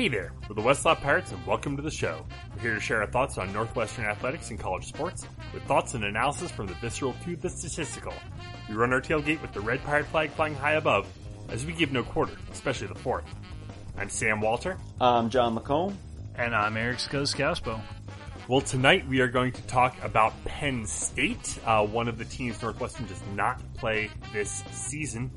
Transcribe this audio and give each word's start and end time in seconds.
Hey 0.00 0.08
there, 0.08 0.32
we're 0.48 0.54
the 0.54 0.62
Westlot 0.62 1.02
Pirates 1.02 1.30
and 1.30 1.46
welcome 1.46 1.76
to 1.76 1.82
the 1.82 1.90
show. 1.90 2.24
We're 2.56 2.62
here 2.62 2.74
to 2.74 2.80
share 2.80 3.02
our 3.02 3.06
thoughts 3.06 3.36
on 3.36 3.52
Northwestern 3.52 4.06
athletics 4.06 4.48
and 4.48 4.58
college 4.58 4.86
sports 4.86 5.26
with 5.52 5.62
thoughts 5.64 5.92
and 5.92 6.04
analysis 6.04 6.50
from 6.50 6.68
the 6.68 6.72
visceral 6.76 7.14
to 7.24 7.36
the 7.36 7.50
statistical. 7.50 8.14
We 8.66 8.76
run 8.76 8.94
our 8.94 9.02
tailgate 9.02 9.42
with 9.42 9.52
the 9.52 9.60
red 9.60 9.84
pirate 9.84 10.06
flag 10.06 10.30
flying 10.30 10.54
high 10.54 10.76
above 10.76 11.06
as 11.50 11.66
we 11.66 11.74
give 11.74 11.92
no 11.92 12.02
quarter, 12.02 12.32
especially 12.50 12.86
the 12.86 12.94
fourth. 12.94 13.26
I'm 13.98 14.08
Sam 14.08 14.40
Walter. 14.40 14.78
I'm 15.02 15.28
John 15.28 15.54
McComb. 15.54 15.92
And 16.34 16.56
I'm 16.56 16.78
Eric 16.78 16.96
Skoskauspo. 16.96 17.78
Well, 18.48 18.62
tonight 18.62 19.06
we 19.06 19.20
are 19.20 19.28
going 19.28 19.52
to 19.52 19.62
talk 19.64 20.02
about 20.02 20.32
Penn 20.46 20.86
State, 20.86 21.58
uh, 21.66 21.86
one 21.86 22.08
of 22.08 22.16
the 22.16 22.24
teams 22.24 22.62
Northwestern 22.62 23.06
does 23.06 23.20
not 23.34 23.60
play 23.74 24.08
this 24.32 24.64
season. 24.72 25.30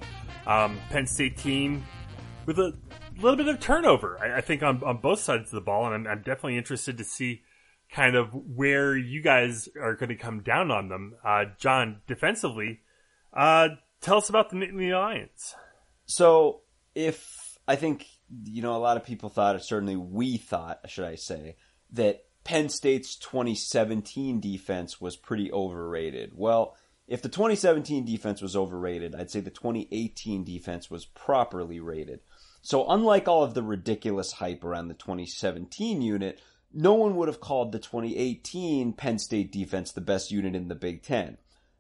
Um, 0.48 0.80
Penn 0.90 1.06
State 1.06 1.38
team 1.38 1.84
with 2.46 2.60
a 2.60 2.74
little 3.22 3.38
bit 3.38 3.48
of 3.48 3.60
turnover, 3.60 4.18
I, 4.22 4.38
I 4.38 4.42
think, 4.42 4.64
on, 4.64 4.84
on 4.84 4.98
both 4.98 5.20
sides 5.20 5.50
of 5.50 5.56
the 5.56 5.62
ball, 5.62 5.86
and 5.86 5.96
I'm, 5.96 6.08
I'm, 6.08 6.24
definitely 6.24 6.58
interested 6.58 6.98
to 6.98 7.04
see 7.04 7.42
kind 7.92 8.16
of 8.16 8.30
where 8.34 8.98
you 8.98 9.22
guys 9.22 9.70
are 9.80 9.96
going 9.96 10.10
to 10.10 10.16
come 10.16 10.42
down 10.42 10.72
on 10.72 10.90
them. 10.90 11.16
Uh, 11.24 11.46
John, 11.60 12.02
defensively, 12.08 12.82
uh, 13.34 13.70
tell 14.02 14.18
us 14.18 14.30
about 14.30 14.50
the 14.50 14.56
Nittany 14.56 14.92
Lions. 14.92 15.56
So, 16.06 16.62
if 16.96 17.58
I 17.68 17.76
think 17.76 18.08
you 18.46 18.62
know, 18.62 18.76
a 18.76 18.80
lot 18.80 18.98
of 18.98 19.06
people 19.06 19.30
thought, 19.30 19.56
or 19.56 19.60
certainly 19.60 19.96
we 19.96 20.38
thought, 20.38 20.80
should 20.88 21.06
I 21.06 21.16
say, 21.16 21.56
that 21.92 22.26
Penn 22.44 22.70
State's 22.70 23.16
2017 23.16 24.40
defense 24.40 25.00
was 25.00 25.16
pretty 25.16 25.52
overrated. 25.52 26.32
Well, 26.36 26.76
if 27.08 27.22
the 27.22 27.30
2017 27.30 28.06
defense 28.06 28.42
was 28.42 28.56
overrated, 28.56 29.16
I'd 29.16 29.32
say 29.32 29.40
the 29.40 29.50
2018 29.50 30.44
defense 30.44 30.90
was 30.90 31.06
properly 31.06 31.80
rated. 31.80 32.22
So, 32.66 32.88
unlike 32.88 33.28
all 33.28 33.44
of 33.44 33.56
the 33.56 33.62
ridiculous 33.62 34.32
hype 34.32 34.64
around 34.64 34.88
the 34.88 34.94
2017 34.94 36.02
unit, 36.02 36.40
no 36.74 36.94
one 36.94 37.18
would 37.18 37.28
have 37.28 37.42
called 37.42 37.74
the 37.74 37.78
2018 37.78 38.94
Penn 38.94 39.20
State 39.20 39.52
defense 39.52 39.92
the 39.92 40.00
best 40.00 40.32
unit 40.32 40.56
in 40.56 40.70
the 40.70 40.76
Big 40.76 41.04
Ten. 41.04 41.38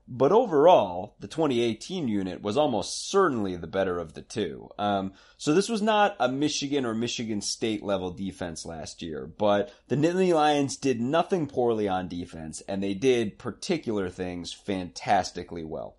But 0.10 0.34
overall, 0.34 1.16
the 1.22 1.30
2018 1.30 2.10
unit 2.10 2.42
was 2.42 2.58
almost 2.58 3.10
certainly 3.10 3.56
the 3.56 3.66
better 3.66 3.98
of 3.98 4.14
the 4.14 4.22
two. 4.22 4.70
Um, 4.78 5.14
so 5.38 5.54
this 5.54 5.70
was 5.70 5.82
not 5.82 6.18
a 6.20 6.28
Michigan 6.28 6.86
or 6.86 6.94
Michigan 6.94 7.40
State 7.40 7.82
level 7.82 8.12
defense 8.12 8.66
last 8.66 9.02
year, 9.02 9.26
but 9.26 9.72
the 9.88 9.96
Nittany 9.96 10.34
Lions 10.34 10.76
did 10.76 11.00
nothing 11.00 11.48
poorly 11.48 11.88
on 11.88 12.10
defense, 12.10 12.62
and 12.68 12.84
they 12.84 12.94
did 12.94 13.40
particular 13.40 14.10
things 14.10 14.52
fantastically 14.52 15.64
well. 15.64 15.96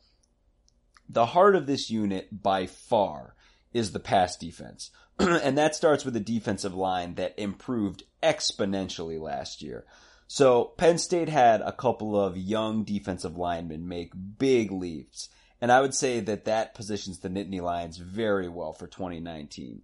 The 1.09 1.27
heart 1.27 1.57
of 1.57 1.67
this 1.67 1.89
unit, 1.89 2.43
by 2.43 2.67
far, 2.67 3.35
is 3.75 3.93
the 3.93 4.01
pass 4.01 4.37
defense. 4.37 4.91
and 5.19 5.59
that 5.59 5.75
starts 5.75 6.05
with 6.05 6.17
a 6.17 6.21
defensive 6.21 6.75
line 6.75 7.17
that 7.17 7.35
improved 7.37 8.05
exponentially 8.23 9.21
last 9.21 9.61
year. 9.61 9.85
So 10.27 10.73
Penn 10.77 10.99
State 10.99 11.29
had 11.29 11.61
a 11.61 11.73
couple 11.73 12.19
of 12.19 12.37
young 12.37 12.85
defensive 12.85 13.37
linemen 13.37 13.87
make 13.87 14.13
big 14.39 14.73
leaps. 14.73 15.29
And 15.61 15.71
I 15.71 15.81
would 15.81 15.95
say 15.95 16.21
that 16.21 16.47
that 16.47 16.75
positions 16.75 17.21
the 17.21 17.29
Nittany 17.29 17.61
Lions 17.61 17.99
very 17.99 18.49
well 18.49 18.73
for 18.73 18.87
2019. 18.87 19.83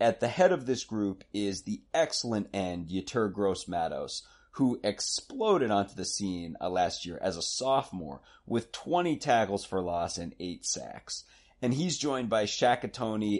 At 0.00 0.20
the 0.20 0.28
head 0.28 0.50
of 0.50 0.66
this 0.66 0.84
group 0.84 1.22
is 1.32 1.62
the 1.62 1.82
excellent 1.94 2.48
end 2.52 2.88
Yetur 2.88 3.32
Gross 3.32 3.68
Matos, 3.68 4.22
who 4.52 4.80
exploded 4.82 5.70
onto 5.70 5.94
the 5.94 6.04
scene 6.04 6.56
uh, 6.60 6.68
last 6.68 7.06
year 7.06 7.18
as 7.22 7.36
a 7.36 7.42
sophomore 7.42 8.20
with 8.46 8.72
20 8.72 9.16
tackles 9.18 9.64
for 9.64 9.80
loss 9.80 10.18
and 10.18 10.34
8 10.40 10.66
sacks 10.66 11.24
and 11.62 11.72
he's 11.72 11.96
joined 11.96 12.28
by 12.28 12.44
Shaka 12.44 12.90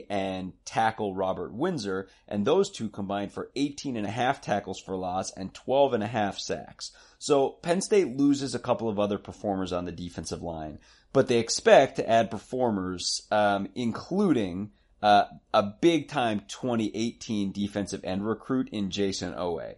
and 0.09 0.53
tackle 0.65 1.15
Robert 1.15 1.53
Windsor, 1.53 2.09
and 2.29 2.47
those 2.47 2.70
two 2.70 2.89
combined 2.89 3.33
for 3.33 3.51
18 3.56 3.97
and 3.97 4.06
a 4.06 4.11
half 4.11 4.41
tackles 4.41 4.80
for 4.80 4.96
loss 4.96 5.33
and 5.33 5.52
12 5.52 5.95
and 5.95 6.05
a 6.05 6.07
half 6.07 6.39
sacks. 6.39 6.92
So 7.19 7.51
Penn 7.63 7.80
State 7.80 8.17
loses 8.17 8.55
a 8.55 8.61
couple 8.61 8.89
of 8.89 9.01
other 9.01 9.19
performers 9.19 9.73
on 9.73 9.85
the 9.85 9.92
defensive 9.92 10.41
line, 10.41 10.79
but 11.13 11.27
they 11.27 11.39
expect 11.39 11.96
to 11.96 12.08
add 12.08 12.30
performers, 12.30 13.27
um, 13.33 13.69
including 13.74 14.70
uh, 15.02 15.25
a 15.52 15.64
big 15.64 16.08
time 16.08 16.42
2018 16.46 17.51
defensive 17.51 18.05
end 18.05 18.25
recruit 18.25 18.69
in 18.70 18.91
Jayson 18.91 19.35
Oweh 19.35 19.75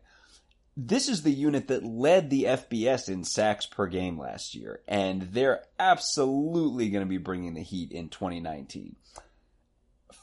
this 0.76 1.08
is 1.08 1.22
the 1.22 1.30
unit 1.30 1.68
that 1.68 1.84
led 1.84 2.30
the 2.30 2.44
FBS 2.44 3.08
in 3.08 3.24
sacks 3.24 3.66
per 3.66 3.86
game 3.86 4.18
last 4.18 4.54
year, 4.54 4.80
and 4.88 5.22
they're 5.22 5.62
absolutely 5.78 6.90
going 6.90 7.04
to 7.04 7.08
be 7.08 7.18
bringing 7.18 7.54
the 7.54 7.62
heat 7.62 7.92
in 7.92 8.08
2019. 8.08 8.96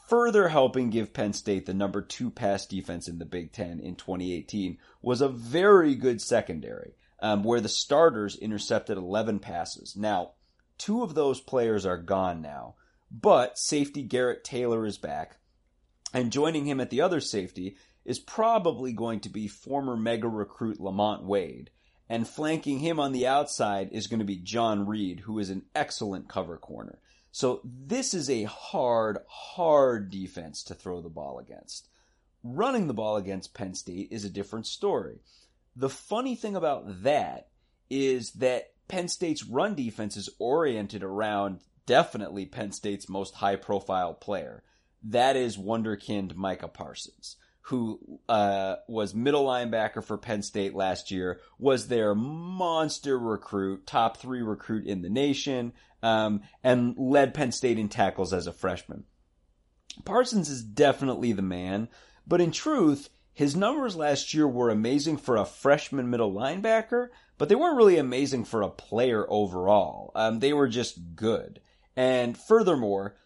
Further 0.08 0.48
helping 0.48 0.90
give 0.90 1.14
Penn 1.14 1.32
State 1.32 1.64
the 1.64 1.72
number 1.72 2.02
two 2.02 2.30
pass 2.30 2.66
defense 2.66 3.08
in 3.08 3.18
the 3.18 3.24
Big 3.24 3.52
Ten 3.52 3.80
in 3.80 3.96
2018 3.96 4.76
was 5.00 5.22
a 5.22 5.28
very 5.28 5.94
good 5.94 6.20
secondary, 6.20 6.96
um, 7.20 7.44
where 7.44 7.60
the 7.60 7.68
starters 7.68 8.36
intercepted 8.36 8.98
11 8.98 9.38
passes. 9.38 9.96
Now, 9.96 10.32
two 10.76 11.02
of 11.02 11.14
those 11.14 11.40
players 11.40 11.86
are 11.86 11.96
gone 11.96 12.42
now, 12.42 12.74
but 13.10 13.58
safety 13.58 14.02
Garrett 14.02 14.44
Taylor 14.44 14.84
is 14.84 14.98
back, 14.98 15.38
and 16.12 16.30
joining 16.30 16.66
him 16.66 16.78
at 16.78 16.90
the 16.90 17.00
other 17.00 17.20
safety 17.20 17.76
is 18.04 18.18
probably 18.18 18.92
going 18.92 19.20
to 19.20 19.28
be 19.28 19.48
former 19.48 19.96
mega 19.96 20.28
recruit 20.28 20.80
Lamont 20.80 21.24
Wade. 21.24 21.70
And 22.08 22.28
flanking 22.28 22.80
him 22.80 23.00
on 23.00 23.12
the 23.12 23.26
outside 23.26 23.90
is 23.92 24.06
going 24.06 24.18
to 24.20 24.26
be 24.26 24.36
John 24.36 24.86
Reid, 24.86 25.20
who 25.20 25.38
is 25.38 25.50
an 25.50 25.62
excellent 25.74 26.28
cover 26.28 26.58
corner. 26.58 26.98
So 27.30 27.62
this 27.64 28.12
is 28.12 28.28
a 28.28 28.44
hard, 28.44 29.18
hard 29.26 30.10
defense 30.10 30.62
to 30.64 30.74
throw 30.74 31.00
the 31.00 31.08
ball 31.08 31.38
against. 31.38 31.88
Running 32.44 32.86
the 32.86 32.94
ball 32.94 33.16
against 33.16 33.54
Penn 33.54 33.74
State 33.74 34.08
is 34.10 34.24
a 34.24 34.30
different 34.30 34.66
story. 34.66 35.20
The 35.74 35.88
funny 35.88 36.34
thing 36.34 36.54
about 36.54 37.02
that 37.04 37.48
is 37.88 38.32
that 38.32 38.72
Penn 38.88 39.08
State's 39.08 39.44
run 39.44 39.74
defense 39.74 40.16
is 40.16 40.28
oriented 40.38 41.02
around 41.02 41.60
definitely 41.86 42.44
Penn 42.44 42.72
State's 42.72 43.08
most 43.08 43.36
high 43.36 43.56
profile 43.56 44.12
player. 44.12 44.62
That 45.02 45.36
is 45.36 45.56
Wonderkind 45.56 46.34
Micah 46.34 46.68
Parsons 46.68 47.36
who 47.66 48.00
uh, 48.28 48.76
was 48.88 49.14
middle 49.14 49.44
linebacker 49.44 50.02
for 50.02 50.18
Penn 50.18 50.42
State 50.42 50.74
last 50.74 51.10
year, 51.10 51.40
was 51.58 51.88
their 51.88 52.14
monster 52.14 53.18
recruit, 53.18 53.86
top 53.86 54.16
three 54.16 54.42
recruit 54.42 54.86
in 54.86 55.02
the 55.02 55.10
nation, 55.10 55.72
um, 56.02 56.42
and 56.64 56.94
led 56.98 57.34
Penn 57.34 57.52
State 57.52 57.78
in 57.78 57.88
tackles 57.88 58.32
as 58.32 58.46
a 58.46 58.52
freshman. 58.52 59.04
Parsons 60.04 60.48
is 60.48 60.62
definitely 60.62 61.32
the 61.32 61.42
man, 61.42 61.88
but 62.26 62.40
in 62.40 62.50
truth, 62.50 63.08
his 63.32 63.56
numbers 63.56 63.96
last 63.96 64.34
year 64.34 64.48
were 64.48 64.70
amazing 64.70 65.16
for 65.16 65.36
a 65.36 65.44
freshman 65.44 66.10
middle 66.10 66.32
linebacker, 66.32 67.08
but 67.38 67.48
they 67.48 67.54
weren't 67.54 67.76
really 67.76 67.96
amazing 67.96 68.44
for 68.44 68.62
a 68.62 68.70
player 68.70 69.24
overall. 69.28 70.12
Um, 70.14 70.40
they 70.40 70.52
were 70.52 70.68
just 70.68 71.14
good. 71.14 71.60
And 71.96 72.36
furthermore, 72.36 73.16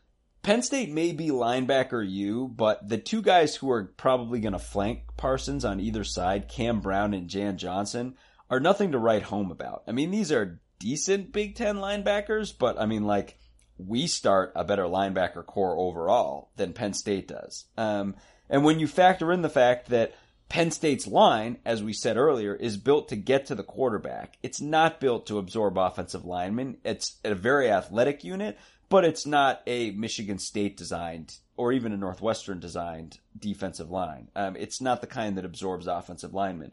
Penn 0.47 0.63
State 0.63 0.93
may 0.93 1.11
be 1.11 1.31
Linebacker 1.31 2.09
U, 2.09 2.47
but 2.47 2.89
the 2.89 2.99
two 2.99 3.21
guys 3.21 3.57
who 3.57 3.69
are 3.69 3.93
probably 3.97 4.39
going 4.39 4.53
to 4.53 4.61
flank 4.61 5.01
Parsons 5.17 5.65
on 5.65 5.81
either 5.81 6.05
side, 6.05 6.47
Cam 6.47 6.79
Brown 6.79 7.15
and 7.15 7.27
Jan 7.27 7.59
Johnson, 7.59 8.15
are 8.49 8.61
nothing 8.61 8.93
to 8.93 8.99
write 8.99 9.25
home 9.25 9.51
about. 9.51 9.83
I 9.89 9.91
mean, 9.91 10.13
these 10.13 10.31
are 10.31 10.61
decent 10.79 11.33
Big 11.33 11.57
Ten 11.57 11.79
linebackers, 11.79 12.57
but 12.57 12.81
I 12.81 12.87
mean, 12.87 13.03
like, 13.03 13.41
we 13.77 14.07
start 14.07 14.53
a 14.55 14.63
better 14.63 14.85
linebacker 14.85 15.45
corps 15.45 15.77
overall 15.77 16.53
than 16.55 16.75
Penn 16.75 16.93
State 16.93 17.27
does. 17.27 17.65
Um, 17.77 18.15
and 18.49 18.63
when 18.63 18.79
you 18.79 18.87
factor 18.87 19.33
in 19.33 19.43
the 19.43 19.49
fact 19.49 19.89
that 19.89 20.15
Penn 20.49 20.71
State's 20.71 21.09
line, 21.09 21.59
as 21.65 21.83
we 21.83 21.93
said 21.93 22.17
earlier, 22.17 22.55
is 22.55 22.77
built 22.77 23.09
to 23.09 23.17
get 23.17 23.47
to 23.47 23.57
the 23.57 23.65
quarterback. 23.65 24.39
It's 24.45 24.61
not 24.61 25.01
built 25.01 25.27
to 25.27 25.39
absorb 25.39 25.77
offensive 25.77 26.25
linemen. 26.25 26.77
It's 26.85 27.17
a 27.25 27.35
very 27.35 27.69
athletic 27.69 28.23
unit, 28.23 28.57
but 28.89 29.05
it's 29.05 29.27
not 29.27 29.63
a 29.67 29.91
Michigan 29.93 30.39
State 30.39 30.77
designed 30.77 31.37
or 31.57 31.73
even 31.73 31.93
a 31.93 31.97
Northwestern 31.97 32.61
designed 32.61 33.19
defensive 33.39 33.91
line. 33.91 34.29
Um, 34.37 34.57
it's 34.57 34.81
not 34.81 35.01
the 35.01 35.07
kind 35.07 35.37
that 35.39 35.45
absorbs 35.45 35.87
offensive 35.87 36.35
linemen. 36.35 36.73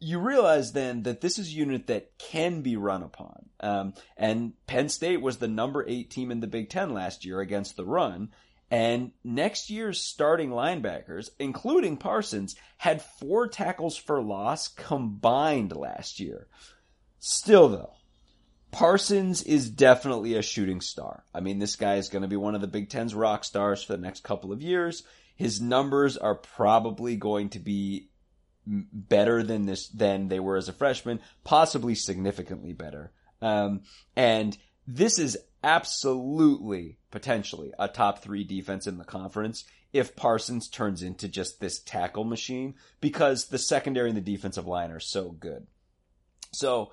You 0.00 0.18
realize 0.18 0.72
then 0.72 1.04
that 1.04 1.20
this 1.20 1.38
is 1.38 1.48
a 1.48 1.52
unit 1.52 1.86
that 1.86 2.18
can 2.18 2.62
be 2.62 2.76
run 2.76 3.04
upon. 3.04 3.46
Um, 3.60 3.94
and 4.16 4.54
Penn 4.66 4.88
State 4.88 5.20
was 5.20 5.36
the 5.36 5.46
number 5.46 5.84
eight 5.88 6.10
team 6.10 6.32
in 6.32 6.40
the 6.40 6.48
Big 6.48 6.70
Ten 6.70 6.92
last 6.92 7.24
year 7.24 7.40
against 7.40 7.76
the 7.76 7.84
run. 7.84 8.30
And 8.68 9.12
next 9.22 9.70
year's 9.70 10.00
starting 10.00 10.50
linebackers, 10.50 11.28
including 11.38 11.98
Parsons, 11.98 12.56
had 12.78 13.02
four 13.02 13.46
tackles 13.46 13.96
for 13.96 14.20
loss 14.22 14.66
combined 14.66 15.76
last 15.76 16.18
year. 16.18 16.48
Still 17.20 17.68
though, 17.68 17.92
Parsons 18.72 19.42
is 19.42 19.68
definitely 19.70 20.34
a 20.34 20.42
shooting 20.42 20.80
star. 20.80 21.24
I 21.34 21.40
mean, 21.40 21.58
this 21.58 21.76
guy 21.76 21.96
is 21.96 22.08
going 22.08 22.22
to 22.22 22.28
be 22.28 22.36
one 22.36 22.54
of 22.54 22.62
the 22.62 22.66
Big 22.66 22.88
Ten's 22.88 23.14
rock 23.14 23.44
stars 23.44 23.84
for 23.84 23.92
the 23.92 24.02
next 24.02 24.24
couple 24.24 24.50
of 24.50 24.62
years. 24.62 25.04
His 25.36 25.60
numbers 25.60 26.16
are 26.16 26.34
probably 26.34 27.16
going 27.16 27.50
to 27.50 27.58
be 27.58 28.08
better 28.66 29.42
than 29.42 29.66
this 29.66 29.88
than 29.88 30.28
they 30.28 30.40
were 30.40 30.56
as 30.56 30.68
a 30.68 30.72
freshman, 30.72 31.20
possibly 31.44 31.94
significantly 31.94 32.72
better. 32.72 33.12
Um, 33.42 33.82
and 34.16 34.56
this 34.86 35.18
is 35.18 35.36
absolutely 35.62 36.98
potentially 37.10 37.72
a 37.78 37.88
top 37.88 38.20
three 38.20 38.44
defense 38.44 38.86
in 38.86 38.98
the 38.98 39.04
conference 39.04 39.64
if 39.92 40.16
Parsons 40.16 40.68
turns 40.68 41.02
into 41.02 41.28
just 41.28 41.60
this 41.60 41.80
tackle 41.80 42.24
machine 42.24 42.74
because 43.00 43.48
the 43.48 43.58
secondary 43.58 44.08
and 44.08 44.16
the 44.16 44.22
defensive 44.22 44.66
line 44.66 44.90
are 44.90 45.00
so 45.00 45.30
good. 45.30 45.66
So 46.52 46.92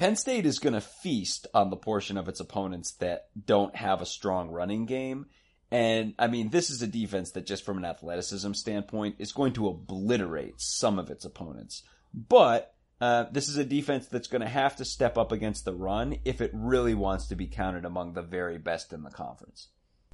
Penn 0.00 0.16
State 0.16 0.46
is 0.46 0.58
going 0.58 0.72
to 0.72 0.80
feast 0.80 1.46
on 1.52 1.68
the 1.68 1.76
portion 1.76 2.16
of 2.16 2.26
its 2.26 2.40
opponents 2.40 2.92
that 2.92 3.26
don't 3.44 3.76
have 3.76 4.00
a 4.00 4.06
strong 4.06 4.48
running 4.48 4.86
game. 4.86 5.26
And 5.70 6.14
I 6.18 6.26
mean, 6.26 6.48
this 6.48 6.70
is 6.70 6.80
a 6.80 6.86
defense 6.86 7.32
that 7.32 7.44
just 7.44 7.66
from 7.66 7.76
an 7.76 7.84
athleticism 7.84 8.54
standpoint 8.54 9.16
is 9.18 9.32
going 9.32 9.52
to 9.52 9.68
obliterate 9.68 10.54
some 10.56 10.98
of 10.98 11.10
its 11.10 11.26
opponents. 11.26 11.82
But 12.14 12.72
uh, 12.98 13.26
this 13.30 13.50
is 13.50 13.58
a 13.58 13.64
defense 13.64 14.06
that's 14.06 14.26
going 14.26 14.40
to 14.40 14.48
have 14.48 14.74
to 14.76 14.86
step 14.86 15.18
up 15.18 15.32
against 15.32 15.66
the 15.66 15.74
run 15.74 16.16
if 16.24 16.40
it 16.40 16.50
really 16.54 16.94
wants 16.94 17.26
to 17.26 17.36
be 17.36 17.46
counted 17.46 17.84
among 17.84 18.14
the 18.14 18.22
very 18.22 18.56
best 18.56 18.94
in 18.94 19.02
the 19.02 19.10
conference. 19.10 19.68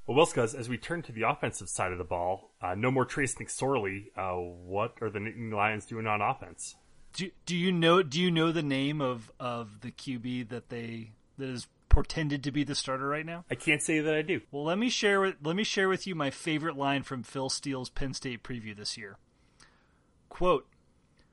Well, 0.05 0.19
Wilskaz, 0.19 0.53
as 0.59 0.69
we 0.69 0.79
turn 0.79 1.03
to 1.03 1.13
the 1.13 1.29
offensive 1.29 1.69
side 1.69 1.93
of 1.93 1.99
the 1.99 2.05
ball, 2.05 2.51
uh, 2.61 2.75
no 2.75 2.91
more 2.91 3.05
Trace 3.05 3.37
McSorley. 3.37 4.07
Uh, 4.17 4.33
what 4.33 4.95
are 5.01 5.11
the 5.11 5.21
Nittany 5.21 5.53
Lions 5.53 5.87
doing 5.87 6.09
on 6.09 6.21
offense? 6.21 6.75
Do, 7.17 7.31
do 7.47 7.57
you 7.57 7.73
know 7.73 8.03
do 8.03 8.21
you 8.21 8.31
know 8.31 8.53
the 8.53 8.63
name 8.63 9.01
of, 9.01 9.33
of 9.41 9.81
the 9.81 9.91
QB 9.91 10.51
that 10.51 10.69
they 10.69 11.13
that 11.39 11.49
is 11.49 11.67
portended 11.89 12.45
to 12.45 12.53
be 12.53 12.63
the 12.63 12.75
starter 12.75 13.09
right 13.09 13.25
now? 13.25 13.47
I 13.51 13.55
can't 13.55 13.81
say 13.81 14.01
that 14.01 14.15
I 14.15 14.21
do. 14.21 14.43
Well, 14.51 14.65
let 14.65 14.77
me 14.77 14.91
share 14.91 15.23
with 15.23 15.37
let 15.43 15.57
me 15.57 15.65
share 15.65 15.89
with 15.89 16.07
you 16.07 16.15
my 16.15 16.29
favorite 16.29 16.77
line 16.77 17.05
from 17.05 17.23
Phil 17.23 17.49
Steele's 17.49 17.89
Penn 17.89 18.13
State 18.13 18.43
preview 18.43 18.77
this 18.77 18.99
year. 18.99 19.17
Quote: 20.29 20.67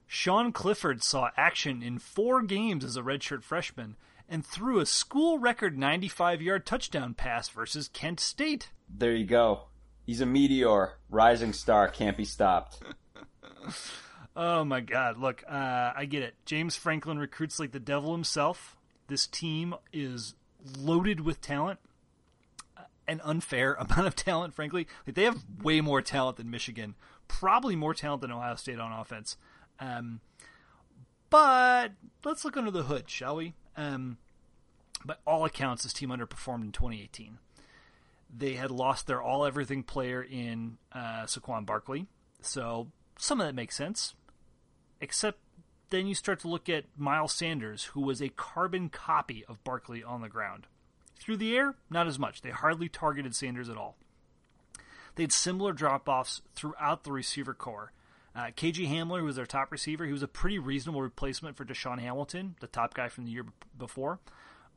Sean 0.07 0.53
Clifford 0.53 1.03
saw 1.03 1.31
action 1.35 1.83
in 1.83 1.99
four 1.99 2.41
games 2.43 2.85
as 2.85 2.95
a 2.95 3.01
redshirt 3.01 3.43
freshman 3.43 3.97
and 4.29 4.45
threw 4.45 4.79
a 4.79 4.85
school 4.85 5.37
record 5.37 5.77
95 5.77 6.41
yard 6.41 6.65
touchdown 6.65 7.13
pass 7.13 7.49
versus 7.49 7.89
Kent 7.89 8.21
State. 8.21 8.69
There 8.87 9.13
you 9.13 9.25
go. 9.25 9.63
He's 10.05 10.21
a 10.21 10.25
meteor, 10.25 10.93
rising 11.09 11.51
star, 11.51 11.89
can't 11.89 12.15
be 12.15 12.23
stopped. 12.23 12.81
oh 14.35 14.63
my 14.63 14.81
God! 14.81 15.17
Look, 15.17 15.43
uh, 15.47 15.93
I 15.95 16.05
get 16.05 16.23
it. 16.23 16.35
James 16.45 16.75
Franklin 16.75 17.19
recruits 17.19 17.59
like 17.59 17.71
the 17.71 17.79
devil 17.79 18.11
himself. 18.13 18.77
This 19.07 19.27
team 19.27 19.75
is 19.91 20.35
loaded 20.77 21.21
with 21.21 21.41
talent, 21.41 21.79
an 23.07 23.21
unfair 23.23 23.73
amount 23.79 24.07
of 24.07 24.15
talent. 24.15 24.53
Frankly, 24.53 24.87
like 25.05 25.15
they 25.15 25.23
have 25.23 25.43
way 25.61 25.81
more 25.81 26.01
talent 26.01 26.37
than 26.37 26.49
Michigan, 26.49 26.95
probably 27.27 27.75
more 27.75 27.93
talent 27.93 28.21
than 28.21 28.31
Ohio 28.31 28.55
State 28.55 28.79
on 28.79 28.91
offense. 28.91 29.37
Um, 29.79 30.21
but 31.29 31.93
let's 32.23 32.45
look 32.45 32.57
under 32.57 32.71
the 32.71 32.83
hood, 32.83 33.09
shall 33.09 33.35
we? 33.35 33.55
Um, 33.75 34.17
by 35.03 35.15
all 35.25 35.45
accounts, 35.45 35.83
this 35.83 35.93
team 35.93 36.09
underperformed 36.09 36.61
in 36.61 36.71
2018. 36.71 37.39
They 38.35 38.53
had 38.53 38.71
lost 38.71 39.07
their 39.07 39.21
all 39.21 39.45
everything 39.45 39.83
player 39.83 40.21
in 40.21 40.77
uh, 40.91 41.23
Saquon 41.23 41.65
Barkley, 41.65 42.07
so 42.41 42.87
some 43.17 43.39
of 43.41 43.47
that 43.47 43.55
makes 43.55 43.75
sense. 43.75 44.15
Except 45.03 45.37
then 45.89 46.07
you 46.07 46.15
start 46.15 46.39
to 46.39 46.47
look 46.47 46.69
at 46.69 46.85
Miles 46.97 47.33
Sanders, 47.33 47.83
who 47.91 47.99
was 47.99 48.21
a 48.21 48.29
carbon 48.29 48.87
copy 48.87 49.43
of 49.49 49.61
Barkley 49.65 50.01
on 50.01 50.21
the 50.21 50.29
ground. 50.29 50.65
Through 51.19 51.37
the 51.37 51.57
air, 51.57 51.75
not 51.89 52.07
as 52.07 52.17
much. 52.17 52.41
They 52.41 52.51
hardly 52.51 52.87
targeted 52.87 53.35
Sanders 53.35 53.67
at 53.67 53.75
all. 53.75 53.97
They 55.15 55.23
had 55.23 55.33
similar 55.33 55.73
drop 55.73 56.07
offs 56.07 56.41
throughout 56.55 57.03
the 57.03 57.11
receiver 57.11 57.53
corps. 57.53 57.91
Uh, 58.33 58.45
KJ 58.55 58.87
Hamler, 58.87 59.19
who 59.19 59.25
was 59.25 59.35
their 59.35 59.45
top 59.45 59.73
receiver, 59.73 60.05
he 60.05 60.13
was 60.13 60.23
a 60.23 60.27
pretty 60.27 60.57
reasonable 60.57 61.01
replacement 61.01 61.57
for 61.57 61.65
DaeSean 61.65 61.99
Hamilton, 61.99 62.55
the 62.61 62.67
top 62.67 62.93
guy 62.93 63.09
from 63.09 63.25
the 63.25 63.31
year 63.31 63.45
before. 63.77 64.21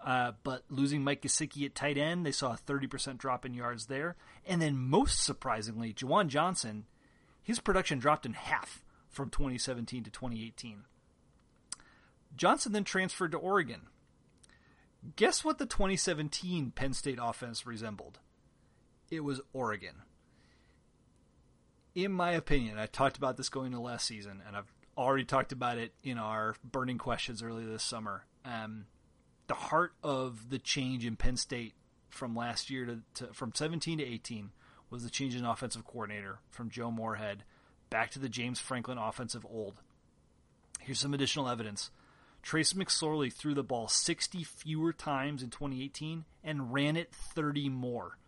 Uh, 0.04 0.32
but 0.42 0.64
losing 0.68 1.04
Mike 1.04 1.22
Gesicki 1.22 1.64
at 1.64 1.76
tight 1.76 1.96
end, 1.96 2.26
they 2.26 2.32
saw 2.32 2.54
a 2.54 2.58
30% 2.58 3.16
drop 3.16 3.46
in 3.46 3.54
yards 3.54 3.86
there. 3.86 4.16
And 4.44 4.60
then, 4.60 4.76
most 4.76 5.22
surprisingly, 5.22 5.94
Juwan 5.94 6.26
Johnson, 6.26 6.84
his 7.44 7.60
production 7.60 8.00
dropped 8.00 8.26
in 8.26 8.32
half 8.32 8.82
from 9.16 9.30
2017 9.30 10.04
to 10.04 10.10
2018. 10.10 10.84
Johnson 12.36 12.72
then 12.72 12.84
transferred 12.84 13.32
to 13.32 13.38
Oregon. 13.38 13.82
Guess 15.16 15.44
what 15.44 15.58
the 15.58 15.66
2017 15.66 16.72
Penn 16.72 16.92
State 16.92 17.18
offense 17.20 17.66
resembled? 17.66 18.18
It 19.10 19.20
was 19.20 19.40
Oregon 19.52 20.02
in 21.96 22.12
my 22.12 22.32
opinion, 22.32 22.78
I 22.78 22.86
talked 22.86 23.16
about 23.16 23.38
this 23.38 23.48
going 23.48 23.68
into 23.68 23.80
last 23.80 24.06
season, 24.06 24.42
and 24.46 24.54
I've 24.54 24.70
already 24.98 25.24
talked 25.24 25.50
about 25.50 25.78
it 25.78 25.94
in 26.04 26.18
our 26.18 26.54
burning 26.62 26.98
questions 26.98 27.42
earlier 27.42 27.66
this 27.66 27.82
summer. 27.82 28.26
Um, 28.44 28.84
the 29.46 29.54
heart 29.54 29.94
of 30.02 30.50
the 30.50 30.58
change 30.58 31.06
in 31.06 31.16
Penn 31.16 31.38
State 31.38 31.72
from 32.10 32.36
last 32.36 32.68
year 32.68 32.84
to, 32.84 32.98
to, 33.14 33.32
from 33.32 33.52
17 33.54 33.96
to 33.98 34.04
18 34.04 34.50
was 34.90 35.04
the 35.04 35.10
change 35.10 35.34
in 35.34 35.46
offensive 35.46 35.86
coordinator 35.86 36.40
from 36.50 36.68
Joe 36.68 36.90
Moorhead 36.90 37.44
back 37.90 38.10
to 38.12 38.18
the 38.18 38.28
James 38.28 38.58
Franklin 38.58 38.98
offensive 38.98 39.46
old. 39.48 39.80
Here's 40.80 40.98
some 40.98 41.14
additional 41.14 41.48
evidence. 41.48 41.90
Trace 42.42 42.74
McSorley 42.74 43.32
threw 43.32 43.54
the 43.54 43.64
ball 43.64 43.88
60 43.88 44.44
fewer 44.44 44.92
times 44.92 45.42
in 45.42 45.50
2018 45.50 46.24
and 46.44 46.72
ran 46.72 46.96
it 46.96 47.12
30 47.12 47.68
more 47.70 48.18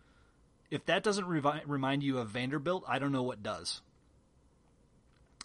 if 0.71 0.85
that 0.85 1.03
doesn't 1.03 1.25
revi- 1.25 1.63
remind 1.65 2.03
you 2.03 2.19
of 2.19 2.29
Vanderbilt, 2.29 2.83
I 2.87 2.99
don't 2.99 3.11
know 3.11 3.23
what 3.23 3.43
does. 3.43 3.81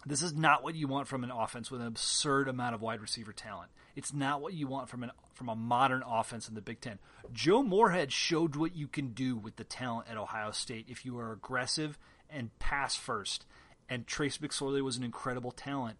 This 0.05 0.21
is 0.21 0.33
not 0.35 0.63
what 0.63 0.75
you 0.75 0.87
want 0.87 1.07
from 1.07 1.23
an 1.23 1.31
offense 1.31 1.71
with 1.71 1.81
an 1.81 1.87
absurd 1.87 2.47
amount 2.47 2.75
of 2.75 2.81
wide 2.81 3.01
receiver 3.01 3.33
talent. 3.33 3.71
It's 3.95 4.13
not 4.13 4.39
what 4.39 4.53
you 4.53 4.67
want 4.67 4.89
from 4.89 5.03
an 5.03 5.11
from 5.33 5.49
a 5.49 5.55
modern 5.55 6.03
offense 6.05 6.47
in 6.47 6.53
the 6.53 6.61
Big 6.61 6.79
Ten. 6.79 6.99
Joe 7.33 7.63
Moorhead 7.63 8.11
showed 8.11 8.55
what 8.55 8.75
you 8.75 8.87
can 8.87 9.09
do 9.09 9.35
with 9.35 9.55
the 9.55 9.63
talent 9.63 10.07
at 10.09 10.17
Ohio 10.17 10.51
State 10.51 10.85
if 10.87 11.05
you 11.05 11.17
are 11.17 11.31
aggressive 11.31 11.97
and 12.29 12.57
pass 12.59 12.95
first. 12.95 13.45
And 13.89 14.07
Trace 14.07 14.37
McSorley 14.39 14.81
was 14.81 14.97
an 14.97 15.03
incredible 15.03 15.51
talent. 15.51 15.97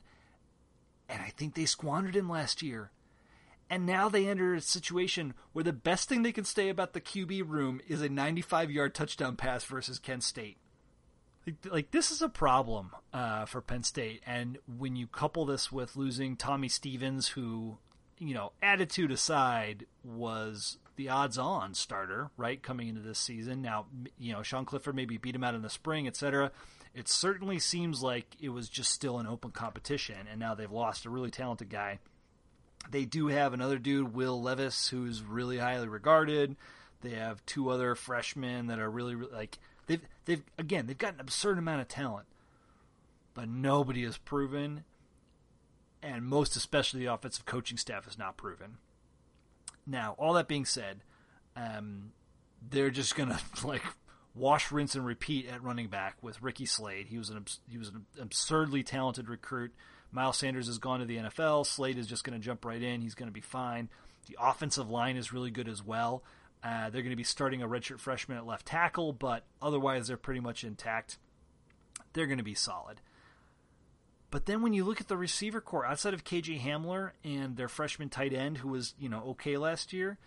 And 1.08 1.22
I 1.22 1.30
think 1.30 1.54
they 1.54 1.66
squandered 1.66 2.16
him 2.16 2.30
last 2.30 2.62
year. 2.62 2.92
And 3.70 3.86
now 3.86 4.10
they 4.10 4.28
enter 4.28 4.54
a 4.54 4.62
situation 4.62 5.34
where 5.54 5.64
the 5.64 5.74
best 5.74 6.08
thing 6.08 6.22
they 6.22 6.32
can 6.32 6.46
say 6.46 6.70
about 6.70 6.94
the 6.94 7.02
QB 7.02 7.50
room 7.50 7.82
is 7.88 8.02
a 8.02 8.10
95 8.10 8.72
yard 8.72 8.94
touchdown 8.94 9.36
pass 9.36 9.64
versus 9.64 10.00
Kent 10.00 10.24
State. 10.24 10.58
Like, 11.46 11.56
like 11.72 11.92
this 11.92 12.12
is 12.12 12.22
a 12.22 12.30
problem 12.30 12.92
uh, 13.14 13.46
for 13.46 13.62
Penn 13.62 13.84
State. 13.84 14.22
And 14.26 14.58
when 14.78 14.96
you 14.96 15.08
couple 15.08 15.46
this 15.46 15.72
with 15.72 15.96
losing 15.96 16.36
Tommy 16.36 16.70
Stevens, 16.70 17.30
who, 17.30 17.78
you 18.20 18.34
know, 18.34 18.52
attitude 18.62 19.12
aside, 19.12 19.86
was 20.04 20.78
the 20.96 21.10
odds 21.10 21.38
on 21.38 21.74
starter, 21.74 22.30
right, 22.38 22.62
coming 22.62 22.88
into 22.88 23.02
this 23.02 23.20
season. 23.20 23.62
Now, 23.62 23.88
you 24.18 24.34
know, 24.34 24.44
Sean 24.44 24.65
Clifford 24.65 24.96
maybe 24.96 25.18
beat 25.18 25.36
him 25.36 25.44
out 25.44 25.56
in 25.56 25.62
the 25.62 25.70
spring, 25.70 26.08
etc. 26.08 26.51
It 26.96 27.08
certainly 27.08 27.60
seems 27.60 28.02
like 28.02 28.25
it 28.42 28.50
was 28.50 28.70
just 28.70 28.92
still 28.92 29.20
an 29.20 29.28
open 29.28 29.52
competition. 29.52 30.28
And 30.32 30.40
now 30.40 30.56
they've 30.56 30.72
lost 30.72 31.06
a 31.06 31.10
really 31.10 31.30
talented 31.30 31.70
guy 31.70 32.00
they 32.90 33.06
do 33.06 33.28
have 33.28 33.54
another 33.54 33.78
dude, 33.78 34.14
Will 34.14 34.42
Levis, 34.42 34.90
who's 34.90 35.24
really 35.24 35.58
highly 35.58 35.88
regarded. 35.88 36.56
They 37.02 37.12
have 37.12 37.46
two 37.46 37.70
other 37.70 37.96
freshmen 37.96 38.68
that 38.68 38.80
are 38.80 38.90
really, 38.90 39.16
really 39.16 39.34
like 39.34 39.60
they've 39.88 40.02
they've 40.25 40.44
again 40.58 40.88
they've 40.88 40.98
got 40.98 41.16
an 41.16 41.20
absurd 41.20 41.58
amount 41.58 41.82
of 41.82 41.88
talent, 41.88 42.28
but 43.34 43.48
nobody 43.48 44.04
has 44.04 44.18
proven, 44.18 44.84
and 46.02 46.25
most 46.25 46.56
especially 46.56 47.02
the 47.02 47.14
offensive 47.14 47.46
coaching 47.46 47.78
staff 47.78 48.06
has 48.06 48.18
not 48.18 48.38
proven. 48.38 48.78
Now, 49.86 50.16
all 50.18 50.34
that 50.34 50.48
being 50.48 50.66
said, 50.66 51.02
um, 51.56 52.12
they're 52.68 52.90
just 52.90 53.16
gonna 53.16 53.40
like 53.64 53.84
wash, 54.36 54.72
rinse, 54.72 54.96
and 54.96 55.06
repeat 55.06 55.48
at 55.48 55.63
running 55.63 55.88
back 55.88 56.18
with 56.22 56.42
Ricky 56.42 56.65
Slade. 56.65 57.08
He 57.08 57.18
was 57.18 57.30
an 57.30 57.46
he 57.68 57.77
was 57.77 57.89
an 57.89 58.06
absurdly 58.20 58.84
talented 58.84 59.30
recruit 59.30 59.72
Miles 60.15 60.38
Sanders 60.38 60.68
has 60.68 60.77
gone 60.77 61.01
to 61.01 61.06
the 61.06 61.18
NFL. 61.18 61.65
Slade 61.65 61.98
is 61.98 62.08
just 62.08 62.24
going 62.24 62.39
to 62.39 62.44
jump 62.44 62.63
right 62.63 62.82
in. 62.82 63.01
He's 63.01 63.15
going 63.15 63.27
to 63.27 63.34
be 63.34 63.42
fine. 63.42 63.89
The 64.27 64.38
offensive 64.39 64.89
line 64.89 65.18
is 65.18 65.34
really 65.34 65.51
good 65.51 65.68
as 65.68 65.84
well. 65.84 66.24
Uh, 66.63 66.89
they're 66.89 67.01
going 67.01 67.12
to 67.12 67.18
be 67.18 67.24
starting 67.24 67.62
a 67.62 67.68
redshirt 67.68 68.00
freshman 68.00 68.38
at 68.38 68.48
left 68.48 68.65
tackle, 68.65 69.12
but 69.12 69.44
otherwise 69.62 70.08
they're 70.08 70.18
pretty 70.18 70.39
much 70.39 70.63
intact. 70.63 71.18
They're 72.13 72.25
going 72.25 72.39
to 72.39 72.46
be 72.46 72.56
solid. 72.56 73.01
But 74.32 74.46
then 74.46 74.62
when 74.62 74.74
you 74.74 74.86
look 74.86 75.01
at 75.01 75.10
the 75.10 75.18
receiver 75.18 75.62
corps 75.62 75.86
outside 75.86 76.13
of 76.13 76.24
KJ 76.24 76.62
Hamler 76.62 77.12
and 77.24 77.58
their 77.58 77.68
freshman 77.68 78.10
tight 78.10 78.34
end, 78.34 78.58
who 78.58 78.70
was 78.70 78.96
you 78.98 79.10
know 79.10 79.22
okay 79.32 79.58
last 79.58 79.94
year, 79.94 80.18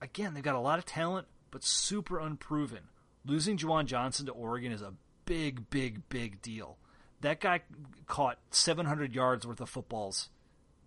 again 0.00 0.34
they've 0.34 0.42
got 0.42 0.54
a 0.54 0.60
lot 0.60 0.78
of 0.78 0.86
talent, 0.86 1.26
but 1.50 1.62
super 1.62 2.18
unproven. 2.18 2.84
Losing 3.24 3.56
Juwan 3.56 3.86
Johnson 3.86 4.26
to 4.26 4.32
Oregon 4.32 4.72
is 4.72 4.82
a 4.82 4.94
big, 5.26 5.68
big, 5.70 6.08
big 6.08 6.40
deal. 6.42 6.76
That 7.20 7.40
guy 7.40 7.60
caught 8.06 8.38
700 8.50 9.14
yards 9.14 9.46
worth 9.46 9.60
of 9.60 9.68
footballs 9.68 10.30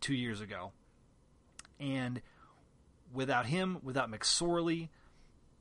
two 0.01 0.15
years 0.15 0.41
ago. 0.41 0.71
And 1.79 2.21
without 3.13 3.45
him, 3.45 3.77
without 3.83 4.11
McSorley, 4.11 4.89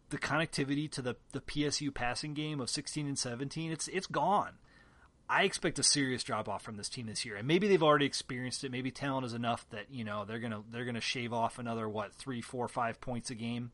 the 0.08 0.18
connectivity 0.18 0.90
to 0.92 1.02
the, 1.02 1.16
the 1.32 1.40
PSU 1.40 1.92
passing 1.92 2.34
game 2.34 2.60
of 2.60 2.70
16 2.70 3.06
and 3.06 3.18
17, 3.18 3.70
it's 3.70 3.88
it's 3.88 4.06
gone. 4.06 4.54
I 5.28 5.44
expect 5.44 5.78
a 5.78 5.82
serious 5.82 6.22
drop 6.22 6.48
off 6.48 6.62
from 6.62 6.76
this 6.76 6.88
team 6.88 7.06
this 7.06 7.24
year, 7.24 7.36
and 7.36 7.48
maybe 7.48 7.66
they've 7.66 7.82
already 7.82 8.04
experienced 8.04 8.64
it. 8.64 8.70
Maybe 8.70 8.90
talent 8.90 9.24
is 9.24 9.32
enough 9.32 9.66
that 9.70 9.86
you 9.90 10.04
know 10.04 10.24
they're 10.24 10.38
gonna 10.40 10.62
they're 10.70 10.84
gonna 10.84 11.00
shave 11.00 11.32
off 11.32 11.58
another 11.58 11.88
what 11.88 12.14
three, 12.14 12.42
four, 12.42 12.68
five 12.68 13.00
points 13.00 13.30
a 13.30 13.34
game. 13.34 13.70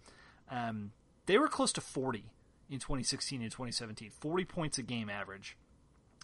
Um, 0.51 0.93
they 1.27 1.37
were 1.37 1.49
close 1.49 1.73
to 1.73 1.81
40 1.81 2.25
in 2.71 2.79
2016 2.79 3.43
and 3.43 3.51
2017. 3.51 4.11
40 4.21 4.45
points 4.45 4.79
a 4.79 4.83
game 4.83 5.09
average. 5.09 5.57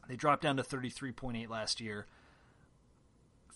They 0.09 0.17
dropped 0.17 0.43
down 0.43 0.57
to 0.57 0.63
33.8 0.63 1.49
last 1.49 1.81
year. 1.81 2.07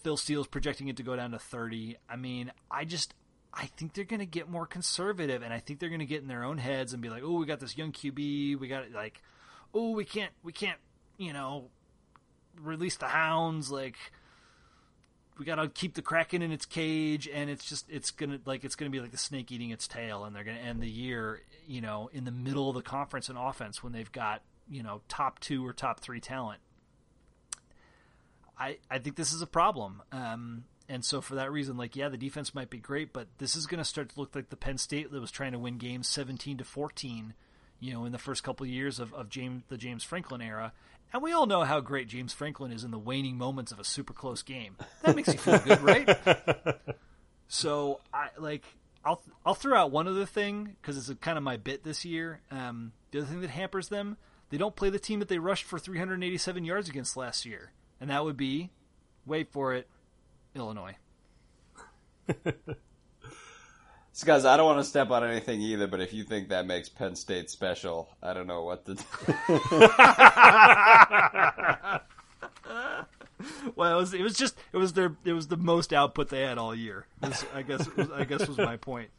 Phil 0.03 0.17
Steele's 0.17 0.47
projecting 0.47 0.89
it 0.89 0.97
to 0.97 1.03
go 1.03 1.17
down 1.17 1.33
to 1.33 1.39
30. 1.39 1.97
I 2.09 2.17
mean, 2.17 2.53
I 2.71 2.85
just 2.85 3.15
I 3.53 3.67
think 3.67 3.95
they're 3.95 4.05
going 4.05 4.21
to 4.21 4.27
get 4.27 4.49
more 4.49 4.67
conservative, 4.67 5.43
and 5.43 5.53
I 5.53 5.59
think 5.59 5.81
they're 5.81 5.89
going 5.89 5.99
to 6.01 6.07
get 6.07 6.23
in 6.23 6.29
their 6.29 6.45
own 6.45 6.59
heads 6.59 6.93
and 6.93 7.03
be 7.03 7.09
like, 7.09 7.23
"Oh, 7.25 7.39
we 7.39 7.47
got 7.47 7.61
this 7.61 7.77
young 7.77 7.93
QB. 7.93 8.59
We 8.59 8.69
got 8.69 8.91
like, 8.93 9.23
oh, 9.75 9.91
we 9.91 10.05
can't, 10.05 10.33
we 10.43 10.53
can't, 10.53 10.79
you 11.17 11.33
know, 11.33 11.71
release 12.61 12.97
the 12.97 13.07
hounds. 13.07 13.71
Like, 13.71 13.97
we 15.39 15.45
got 15.45 15.57
to 15.57 15.69
keep 15.69 15.95
the 15.95 16.03
kraken 16.03 16.43
in 16.43 16.53
its 16.53 16.67
cage." 16.67 17.29
And 17.33 17.49
it's 17.49 17.65
just, 17.65 17.89
it's 17.89 18.11
gonna 18.11 18.41
like, 18.45 18.65
it's 18.65 18.77
gonna 18.77 18.91
be 18.91 19.01
like 19.01 19.13
the 19.13 19.19
snake 19.19 19.51
eating 19.53 19.71
its 19.71 19.89
tail, 19.89 20.25
and 20.25 20.35
they're 20.35 20.45
to 20.45 20.51
end 20.51 20.83
the 20.83 20.91
year, 20.91 21.43
you 21.67 21.81
know, 21.81 22.11
in 22.13 22.25
the 22.25 22.31
middle 22.31 22.69
of 22.69 22.75
the 22.75 22.83
conference 22.83 23.29
in 23.29 23.37
offense 23.37 23.83
when 23.83 23.93
they've 23.93 24.13
got, 24.13 24.43
you 24.69 24.83
know, 24.83 25.01
top 25.09 25.39
two 25.41 25.67
or 25.67 25.73
top 25.73 26.01
three 26.01 26.21
talent. 26.21 26.61
I, 28.59 28.79
I 28.91 28.99
think 28.99 29.17
this 29.17 29.33
is 29.33 29.41
a 29.41 29.47
problem. 29.47 30.03
Um, 30.11 30.65
and 30.89 31.05
so 31.05 31.21
for 31.21 31.37
that 31.37 31.53
reason, 31.53 31.77
like, 31.77 31.97
yeah, 31.97 32.09
the 32.09 32.17
defense 32.17 32.55
might 32.55 32.71
be 32.71 32.79
great, 32.79 33.13
but 33.13 33.29
this 33.39 33.55
is 33.55 33.67
going 33.67 33.79
to 33.79 33.85
start 33.85 34.09
to 34.11 34.21
look 34.21 34.35
like 34.35 34.49
the 34.49 34.57
Penn 34.57 34.79
State 34.79 35.13
that 35.13 35.21
was 35.21 35.31
trying 35.31 35.53
to 35.53 35.59
win 35.59 35.79
games 35.79 36.09
17 36.09 36.59
to 36.59 36.65
14, 36.65 37.35
you 37.79 37.93
know, 37.93 38.05
in 38.05 38.13
the 38.13 38.19
first 38.19 38.43
couple 38.43 38.65
of 38.65 38.71
years 38.71 38.99
of, 38.99 39.13
of 39.13 39.29
James, 39.29 39.63
the 39.69 39.77
James 39.77 40.03
Franklin 40.03 40.41
era. 40.41 40.73
And 41.13 41.23
we 41.23 41.33
all 41.33 41.47
know 41.47 41.65
how 41.65 41.81
great 41.81 42.09
James 42.09 42.33
Franklin 42.33 42.71
is 42.71 42.85
in 42.85 42.91
the 42.91 42.99
waning 42.99 43.39
moments 43.39 43.73
of 43.73 43.81
a 43.81 43.85
super 43.85 44.13
close 44.13 44.43
game. 44.43 44.77
That 45.03 45.17
makes 45.17 45.33
you 45.33 45.39
feel 45.39 45.59
good, 45.59 45.81
right? 45.81 46.09
So 47.49 48.01
I 48.13 48.29
like, 48.39 48.63
I'll, 49.05 49.23
I'll 49.45 49.55
throw 49.55 49.77
out 49.77 49.91
one 49.91 50.07
other 50.07 50.27
thing 50.27 50.77
because 50.81 50.97
it's 50.99 51.19
kind 51.21 51.39
of 51.39 51.45
my 51.45 51.57
bit 51.57 51.83
this 51.83 52.05
year. 52.05 52.41
Um, 52.51 52.93
the 53.11 53.21
other 53.21 53.27
thing 53.27 53.41
that 53.41 53.51
hampers 53.51 53.89
them, 53.89 54.19
they 54.51 54.59
don't 54.59 54.77
play 54.77 54.91
the 54.91 54.99
team 54.99 55.19
that 55.21 55.29
they 55.29 55.39
rushed 55.39 55.65
for 55.65 55.79
387 55.79 56.65
yards 56.65 56.89
against 56.89 57.17
last 57.17 57.47
year. 57.47 57.73
And 58.01 58.11
that 58.11 58.23
would 58.25 58.37
be, 58.37 58.71
wait 59.27 59.51
for 59.51 59.75
it, 59.75 59.89
Illinois. 60.55 60.97
So 64.19 64.27
guys, 64.27 64.45
I 64.45 64.57
don't 64.57 64.67
want 64.67 64.81
to 64.81 64.85
step 64.85 65.13
on 65.13 65.23
anything 65.23 65.63
either, 65.63 65.87
but 65.87 66.01
if 66.01 66.13
you 66.13 66.25
think 66.25 66.49
that 66.49 66.67
makes 66.67 66.89
Penn 66.89 67.15
State 67.15 67.51
special, 67.51 68.09
I 68.21 68.33
don't 68.33 68.49
know 68.49 68.65
what 68.65 68.85
to 68.87 68.97
do. 68.97 69.05
well, 73.77 73.97
it 73.97 74.01
was 74.01 74.15
it 74.15 74.23
was 74.23 74.37
just 74.37 74.57
it 74.73 74.77
was 74.77 74.95
their 74.95 75.17
it 75.25 75.35
was 75.35 75.47
the 75.47 75.57
most 75.57 75.93
output 75.93 76.31
they 76.31 76.41
had 76.41 76.59
all 76.59 76.75
year. 76.75 77.07
Was, 77.23 77.47
I 77.55 77.63
guess 77.63 77.89
was, 77.95 78.11
I 78.11 78.25
guess 78.25 78.49
was 78.49 78.59
my 78.59 78.77
point. 78.77 79.11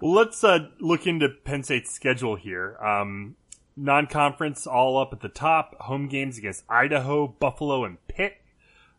Well, 0.00 0.12
let's 0.12 0.44
uh, 0.44 0.68
look 0.78 1.08
into 1.08 1.28
Penn 1.28 1.64
State's 1.64 1.90
schedule 1.90 2.36
here. 2.36 2.76
Um, 2.80 3.34
non-conference 3.76 4.64
all 4.64 4.96
up 4.96 5.12
at 5.12 5.22
the 5.22 5.28
top. 5.28 5.74
Home 5.80 6.06
games 6.06 6.38
against 6.38 6.62
Idaho, 6.68 7.26
Buffalo, 7.26 7.84
and 7.84 7.98
Pitt. 8.06 8.41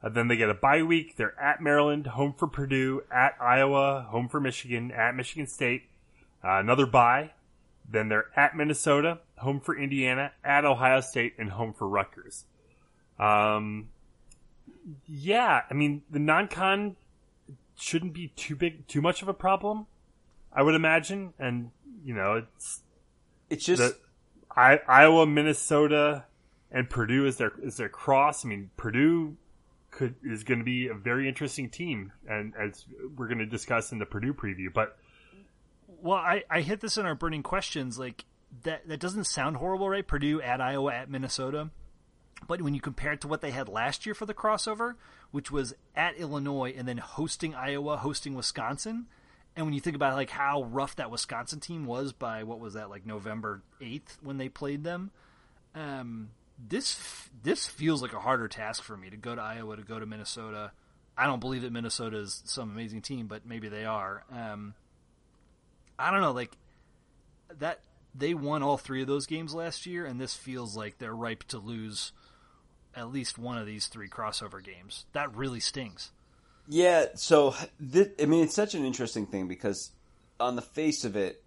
Uh, 0.03 0.09
then 0.09 0.27
they 0.27 0.35
get 0.35 0.49
a 0.49 0.53
bye 0.53 0.83
week. 0.83 1.15
They're 1.15 1.39
at 1.39 1.61
Maryland, 1.61 2.07
home 2.07 2.33
for 2.33 2.47
Purdue, 2.47 3.03
at 3.11 3.35
Iowa, 3.39 4.07
home 4.09 4.27
for 4.27 4.39
Michigan, 4.39 4.91
at 4.91 5.15
Michigan 5.15 5.47
State. 5.47 5.83
Uh, 6.43 6.59
another 6.59 6.85
bye. 6.85 7.31
Then 7.89 8.09
they're 8.09 8.27
at 8.35 8.55
Minnesota, 8.55 9.19
home 9.37 9.59
for 9.59 9.77
Indiana, 9.77 10.31
at 10.43 10.65
Ohio 10.65 11.01
State, 11.01 11.35
and 11.37 11.51
home 11.51 11.73
for 11.73 11.87
Rutgers. 11.87 12.45
Um, 13.19 13.89
yeah, 15.05 15.61
I 15.69 15.73
mean 15.73 16.01
the 16.09 16.19
non-con 16.19 16.95
shouldn't 17.75 18.13
be 18.13 18.29
too 18.35 18.55
big, 18.55 18.87
too 18.87 19.01
much 19.01 19.21
of 19.21 19.27
a 19.27 19.33
problem. 19.33 19.87
I 20.51 20.63
would 20.63 20.75
imagine, 20.75 21.33
and 21.39 21.71
you 22.03 22.13
know, 22.13 22.43
it's 22.55 22.81
it's 23.49 23.65
just 23.65 23.81
the, 23.81 23.97
I, 24.55 24.79
Iowa, 24.87 25.25
Minnesota, 25.25 26.25
and 26.71 26.89
Purdue 26.89 27.25
is 27.25 27.37
their 27.37 27.51
is 27.61 27.77
their 27.77 27.89
cross. 27.89 28.45
I 28.45 28.49
mean, 28.49 28.69
Purdue 28.77 29.37
could 29.93 30.15
is 30.23 30.43
going 30.43 30.59
to 30.59 30.65
be 30.65 30.87
a 30.87 30.93
very 30.93 31.27
interesting 31.27 31.69
team, 31.69 32.11
and 32.27 32.53
as 32.59 32.85
we're 33.15 33.27
going 33.27 33.39
to 33.39 33.45
discuss 33.45 33.91
in 33.91 33.99
the 33.99 34.05
Purdue 34.05 34.33
preview. 34.33 34.73
But 34.73 34.97
well, 35.87 36.17
I, 36.17 36.43
I 36.49 36.61
hit 36.61 36.81
this 36.81 36.97
in 36.97 37.05
our 37.05 37.15
burning 37.15 37.43
questions. 37.43 37.97
Like 37.97 38.25
that 38.63 38.87
that 38.87 38.99
doesn't 38.99 39.25
sound 39.25 39.57
horrible, 39.57 39.89
right? 39.89 40.05
Purdue 40.05 40.41
at 40.41 40.61
Iowa 40.61 40.93
at 40.93 41.09
Minnesota. 41.09 41.69
But 42.47 42.61
when 42.61 42.73
you 42.73 42.81
compare 42.81 43.13
it 43.13 43.21
to 43.21 43.27
what 43.27 43.41
they 43.41 43.51
had 43.51 43.69
last 43.69 44.05
year 44.05 44.13
for 44.13 44.25
the 44.25 44.33
crossover, 44.33 44.95
which 45.31 45.49
was 45.49 45.73
at 45.95 46.17
Illinois 46.17 46.73
and 46.75 46.87
then 46.87 46.97
hosting 46.97 47.55
Iowa, 47.55 47.97
hosting 47.97 48.33
Wisconsin, 48.35 49.05
and 49.55 49.65
when 49.65 49.73
you 49.73 49.79
think 49.79 49.95
about 49.95 50.15
like 50.15 50.31
how 50.31 50.63
rough 50.63 50.95
that 50.97 51.11
Wisconsin 51.11 51.59
team 51.59 51.85
was 51.85 52.11
by 52.11 52.43
what 52.43 52.59
was 52.59 52.73
that 52.73 52.89
like 52.89 53.05
November 53.05 53.61
eighth 53.79 54.17
when 54.21 54.37
they 54.37 54.49
played 54.49 54.83
them, 54.83 55.11
um, 55.75 56.29
this 56.67 57.29
this 57.43 57.67
feels 57.67 58.01
like 58.01 58.13
a 58.13 58.19
harder 58.19 58.47
task 58.47 58.83
for 58.83 58.95
me 58.95 59.09
to 59.09 59.17
go 59.17 59.35
to 59.35 59.41
Iowa 59.41 59.75
to 59.75 59.83
go 59.83 59.99
to 59.99 60.05
Minnesota. 60.05 60.71
I 61.17 61.25
don't 61.25 61.39
believe 61.39 61.61
that 61.61 61.71
Minnesota 61.71 62.17
is 62.17 62.41
some 62.45 62.71
amazing 62.71 63.01
team, 63.01 63.27
but 63.27 63.45
maybe 63.45 63.69
they 63.69 63.85
are. 63.85 64.23
Um, 64.31 64.73
I 65.99 66.11
don't 66.11 66.21
know, 66.21 66.31
like 66.31 66.57
that 67.59 67.81
they 68.15 68.33
won 68.33 68.63
all 68.63 68.77
three 68.77 69.01
of 69.01 69.07
those 69.07 69.25
games 69.25 69.53
last 69.53 69.85
year, 69.85 70.05
and 70.05 70.19
this 70.19 70.35
feels 70.35 70.75
like 70.75 70.97
they're 70.97 71.15
ripe 71.15 71.43
to 71.45 71.57
lose 71.57 72.11
at 72.95 73.11
least 73.11 73.37
one 73.37 73.57
of 73.57 73.65
these 73.65 73.87
three 73.87 74.09
crossover 74.09 74.63
games. 74.63 75.05
That 75.13 75.35
really 75.35 75.59
stings. 75.59 76.11
Yeah, 76.67 77.07
so 77.15 77.55
I 77.81 78.25
mean, 78.25 78.43
it's 78.43 78.55
such 78.55 78.73
an 78.73 78.85
interesting 78.85 79.25
thing 79.25 79.47
because 79.47 79.91
on 80.39 80.55
the 80.55 80.61
face 80.61 81.03
of 81.03 81.15
it, 81.15 81.43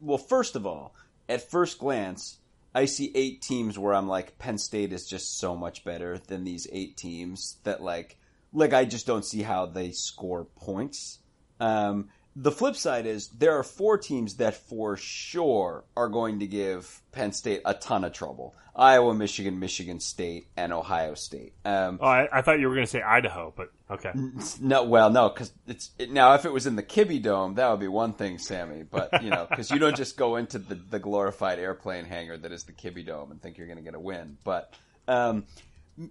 well, 0.00 0.18
first 0.18 0.56
of 0.56 0.66
all, 0.66 0.94
at 1.28 1.50
first 1.50 1.78
glance, 1.78 2.38
I 2.74 2.84
see 2.84 3.10
eight 3.14 3.42
teams 3.42 3.78
where 3.78 3.94
I'm 3.94 4.08
like, 4.08 4.38
Penn 4.38 4.58
State 4.58 4.92
is 4.92 5.06
just 5.06 5.38
so 5.38 5.56
much 5.56 5.84
better 5.84 6.18
than 6.18 6.44
these 6.44 6.68
eight 6.72 6.96
teams 6.96 7.58
that 7.64 7.82
like, 7.82 8.16
like 8.52 8.72
I 8.72 8.84
just 8.84 9.06
don't 9.06 9.24
see 9.24 9.42
how 9.42 9.66
they 9.66 9.90
score 9.90 10.44
points. 10.44 11.18
Um, 11.58 12.08
the 12.36 12.52
flip 12.52 12.76
side 12.76 13.06
is 13.06 13.28
there 13.28 13.58
are 13.58 13.62
four 13.62 13.98
teams 13.98 14.36
that 14.36 14.54
for 14.54 14.96
sure 14.96 15.84
are 15.96 16.08
going 16.08 16.40
to 16.40 16.46
give 16.46 17.02
Penn 17.12 17.32
State 17.32 17.62
a 17.64 17.74
ton 17.74 18.04
of 18.04 18.12
trouble: 18.12 18.54
Iowa, 18.74 19.14
Michigan, 19.14 19.58
Michigan 19.58 19.98
State, 19.98 20.46
and 20.56 20.72
Ohio 20.72 21.14
State. 21.14 21.54
Um, 21.64 21.98
oh, 22.00 22.06
I, 22.06 22.28
I, 22.32 22.42
thought 22.42 22.60
you 22.60 22.68
were 22.68 22.74
going 22.74 22.86
to 22.86 22.90
say 22.90 23.02
Idaho, 23.02 23.52
but 23.56 23.72
okay. 23.90 24.12
No, 24.60 24.84
well, 24.84 25.10
no, 25.10 25.28
because 25.28 25.52
it's 25.66 25.90
it, 25.98 26.12
now 26.12 26.34
if 26.34 26.44
it 26.44 26.52
was 26.52 26.66
in 26.66 26.76
the 26.76 26.82
Kibby 26.82 27.20
Dome, 27.20 27.54
that 27.54 27.68
would 27.68 27.80
be 27.80 27.88
one 27.88 28.12
thing, 28.12 28.38
Sammy. 28.38 28.84
But 28.84 29.22
you 29.22 29.30
know, 29.30 29.46
because 29.48 29.70
you 29.70 29.78
don't 29.78 29.96
just 29.96 30.16
go 30.16 30.36
into 30.36 30.58
the, 30.58 30.76
the 30.76 30.98
glorified 31.00 31.58
airplane 31.58 32.04
hangar 32.04 32.36
that 32.38 32.52
is 32.52 32.64
the 32.64 32.72
Kibby 32.72 33.04
Dome 33.04 33.32
and 33.32 33.42
think 33.42 33.58
you're 33.58 33.66
going 33.66 33.78
to 33.78 33.84
get 33.84 33.94
a 33.94 34.00
win. 34.00 34.38
But 34.44 34.72
um, 35.08 35.46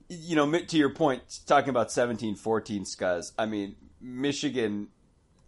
you 0.09 0.35
know, 0.35 0.51
to 0.51 0.77
your 0.77 0.89
point, 0.89 1.21
talking 1.45 1.69
about 1.69 1.87
17-14 1.87 2.81
scuzz. 2.81 3.31
I 3.37 3.45
mean, 3.45 3.75
Michigan 4.01 4.89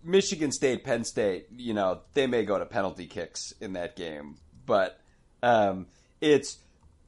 Michigan 0.03 0.51
State, 0.51 0.83
Penn 0.83 1.03
State, 1.03 1.47
you 1.55 1.73
know, 1.73 2.01
they 2.13 2.27
may 2.27 2.43
go 2.43 2.57
to 2.57 2.65
penalty 2.65 3.05
kicks 3.05 3.53
in 3.61 3.73
that 3.73 3.95
game, 3.95 4.37
but 4.65 4.99
um, 5.43 5.87
it's. 6.19 6.57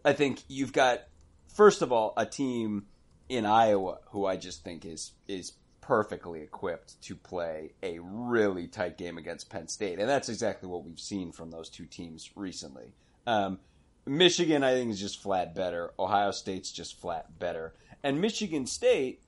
I 0.06 0.14
think 0.14 0.42
you've 0.48 0.74
got 0.74 1.00
first 1.48 1.82
of 1.82 1.92
all 1.92 2.14
a 2.18 2.26
team 2.26 2.88
in 3.30 3.46
Iowa 3.46 4.00
who 4.10 4.26
I 4.26 4.36
just 4.36 4.64
think 4.64 4.86
is 4.86 5.12
is 5.28 5.54
perfectly 5.82 6.42
equipped 6.42 7.02
to 7.02 7.16
play 7.16 7.72
a 7.82 8.00
really 8.00 8.68
tight 8.68 8.98
game 8.98 9.18
against 9.18 9.50
Penn 9.50 9.68
State, 9.68 10.00
and 10.00 10.08
that's 10.08 10.30
exactly 10.30 10.70
what 10.70 10.84
we've 10.84 11.00
seen 11.00 11.32
from 11.32 11.52
those 11.52 11.70
two 11.70 11.86
teams 11.86 12.30
recently. 12.36 12.94
Um, 13.26 13.60
Michigan, 14.06 14.64
I 14.64 14.74
think, 14.74 14.92
is 14.92 15.00
just 15.00 15.22
flat 15.22 15.56
better. 15.56 15.92
Ohio 15.98 16.32
State's 16.32 16.72
just 16.72 17.00
flat 17.00 17.40
better, 17.40 17.74
and 18.04 18.22
Michigan 18.22 18.66
State 18.66 19.23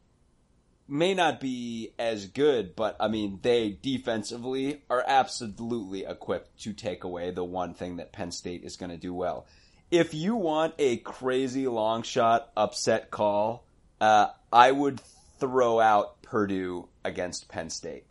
may 0.87 1.13
not 1.13 1.39
be 1.39 1.93
as 1.97 2.27
good, 2.27 2.75
but 2.75 2.95
I 2.99 3.07
mean, 3.07 3.39
they 3.41 3.77
defensively 3.81 4.81
are 4.89 5.03
absolutely 5.05 6.05
equipped 6.05 6.61
to 6.61 6.73
take 6.73 7.03
away 7.03 7.31
the 7.31 7.43
one 7.43 7.73
thing 7.73 7.97
that 7.97 8.13
Penn 8.13 8.31
State 8.31 8.63
is 8.63 8.77
going 8.77 8.91
to 8.91 8.97
do 8.97 9.13
well. 9.13 9.47
If 9.91 10.13
you 10.13 10.35
want 10.35 10.73
a 10.77 10.97
crazy 10.97 11.67
long 11.67 12.03
shot 12.03 12.51
upset 12.55 13.11
call, 13.11 13.65
uh, 14.01 14.27
I 14.51 14.71
would 14.71 14.99
throw 15.39 15.79
out 15.79 16.21
Purdue 16.21 16.89
against 17.03 17.49
Penn 17.49 17.69
State. 17.69 18.05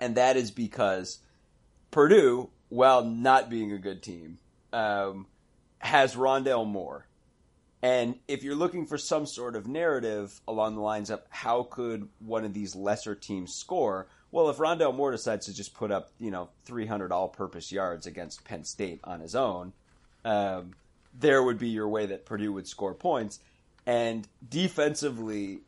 And 0.00 0.16
that 0.16 0.36
is 0.36 0.50
because 0.50 1.18
Purdue, 1.90 2.50
while 2.68 3.04
not 3.04 3.50
being 3.50 3.72
a 3.72 3.78
good 3.78 4.02
team, 4.02 4.38
um, 4.72 5.26
has 5.78 6.14
Rondale 6.14 6.66
Moore 6.66 7.06
and 7.82 8.16
if 8.28 8.42
you're 8.42 8.54
looking 8.54 8.86
for 8.86 8.98
some 8.98 9.26
sort 9.26 9.56
of 9.56 9.66
narrative 9.66 10.40
along 10.46 10.74
the 10.74 10.82
lines 10.82 11.08
of 11.08 11.22
how 11.30 11.62
could 11.62 12.08
one 12.18 12.44
of 12.44 12.52
these 12.52 12.76
lesser 12.76 13.14
teams 13.14 13.54
score, 13.54 14.06
well, 14.30 14.50
if 14.50 14.58
Rondale 14.58 14.94
Moore 14.94 15.12
decides 15.12 15.46
to 15.46 15.54
just 15.54 15.74
put 15.74 15.90
up, 15.90 16.10
you 16.18 16.30
know, 16.30 16.50
300 16.66 17.10
all-purpose 17.10 17.72
yards 17.72 18.06
against 18.06 18.44
Penn 18.44 18.64
State 18.64 19.00
on 19.04 19.20
his 19.20 19.34
own, 19.34 19.72
um, 20.24 20.72
there 21.18 21.42
would 21.42 21.58
be 21.58 21.68
your 21.68 21.88
way 21.88 22.06
that 22.06 22.26
Purdue 22.26 22.52
would 22.52 22.68
score 22.68 22.94
points. 22.94 23.40
And 23.86 24.28
defensively, 24.46 25.60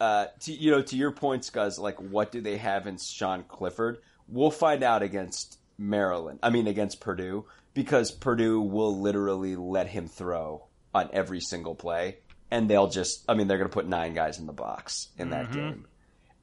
uh, 0.00 0.26
to, 0.40 0.52
you 0.52 0.70
know, 0.70 0.82
to 0.82 0.96
your 0.96 1.12
point, 1.12 1.42
Scuzz, 1.42 1.78
like 1.78 2.00
what 2.00 2.32
do 2.32 2.40
they 2.40 2.56
have 2.56 2.86
in 2.86 2.96
Sean 2.98 3.44
Clifford? 3.44 3.98
We'll 4.26 4.50
find 4.50 4.82
out 4.82 5.02
against 5.02 5.58
Maryland. 5.76 6.38
I 6.42 6.48
mean, 6.48 6.66
against 6.66 7.00
Purdue 7.00 7.44
because 7.74 8.10
Purdue 8.10 8.60
will 8.60 8.98
literally 8.98 9.54
let 9.54 9.88
him 9.88 10.08
throw 10.08 10.64
on 10.94 11.10
every 11.12 11.40
single 11.40 11.74
play, 11.74 12.18
and 12.50 12.68
they'll 12.68 12.88
just. 12.88 13.24
I 13.28 13.34
mean, 13.34 13.46
they're 13.48 13.58
going 13.58 13.70
to 13.70 13.74
put 13.74 13.86
nine 13.86 14.14
guys 14.14 14.38
in 14.38 14.46
the 14.46 14.52
box 14.52 15.08
in 15.18 15.30
that 15.30 15.46
Mm-hmm. 15.46 15.54
game, 15.58 15.86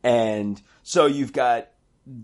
and 0.03 0.61
so 0.83 1.05
you've 1.05 1.33
got 1.33 1.69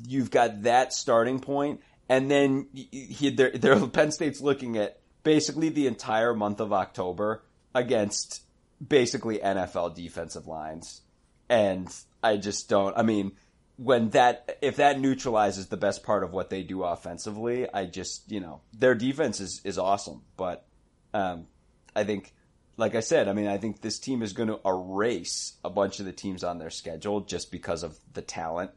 you've 0.08 0.32
got 0.32 0.64
that 0.64 0.94
starting 0.94 1.40
point, 1.40 1.82
and 2.10 2.30
then 2.32 2.68
he, 2.74 3.30
they're, 3.30 3.52
they're, 3.52 3.86
Penn 3.88 4.12
State's 4.12 4.42
looking 4.42 4.78
at 4.78 5.00
basically 5.24 5.70
the 5.70 5.88
entire 5.88 6.34
month 6.34 6.60
of 6.60 6.74
October 6.74 7.44
against 7.74 8.42
basically 8.86 9.38
NFL 9.40 9.96
defensive 9.96 10.48
lines, 10.48 11.02
and 11.50 11.88
I 12.24 12.38
just 12.38 12.70
don't. 12.70 12.98
I 12.98 13.04
mean, 13.04 13.34
when 13.78 14.10
that 14.12 14.58
if 14.62 14.78
that 14.78 15.00
neutralizes 15.00 15.68
the 15.68 15.78
best 15.78 16.04
part 16.04 16.24
of 16.24 16.32
what 16.32 16.50
they 16.50 16.64
do 16.64 16.84
offensively, 16.84 17.72
I 17.72 17.86
just 17.86 18.32
you 18.32 18.40
know 18.40 18.62
their 18.74 18.96
defense 18.96 19.40
is 19.40 19.62
is 19.64 19.78
awesome, 19.78 20.24
but 20.38 20.66
um, 21.14 21.48
I 21.96 22.04
think. 22.04 22.34
Like 22.78 22.94
I 22.94 23.00
said, 23.00 23.30
I 23.30 23.32
mean, 23.32 23.48
I 23.48 23.58
think 23.58 23.80
this 23.80 24.00
team 24.00 24.22
is 24.22 24.34
going 24.34 24.50
to 24.50 24.60
erase 24.66 25.54
a 25.64 25.70
bunch 25.70 26.02
of 26.02 26.06
the 26.06 26.12
teams 26.12 26.44
on 26.44 26.58
their 26.58 26.70
schedule 26.70 27.22
just 27.22 27.50
because 27.50 27.84
of 27.84 27.98
the 28.12 28.22
talent 28.22 28.72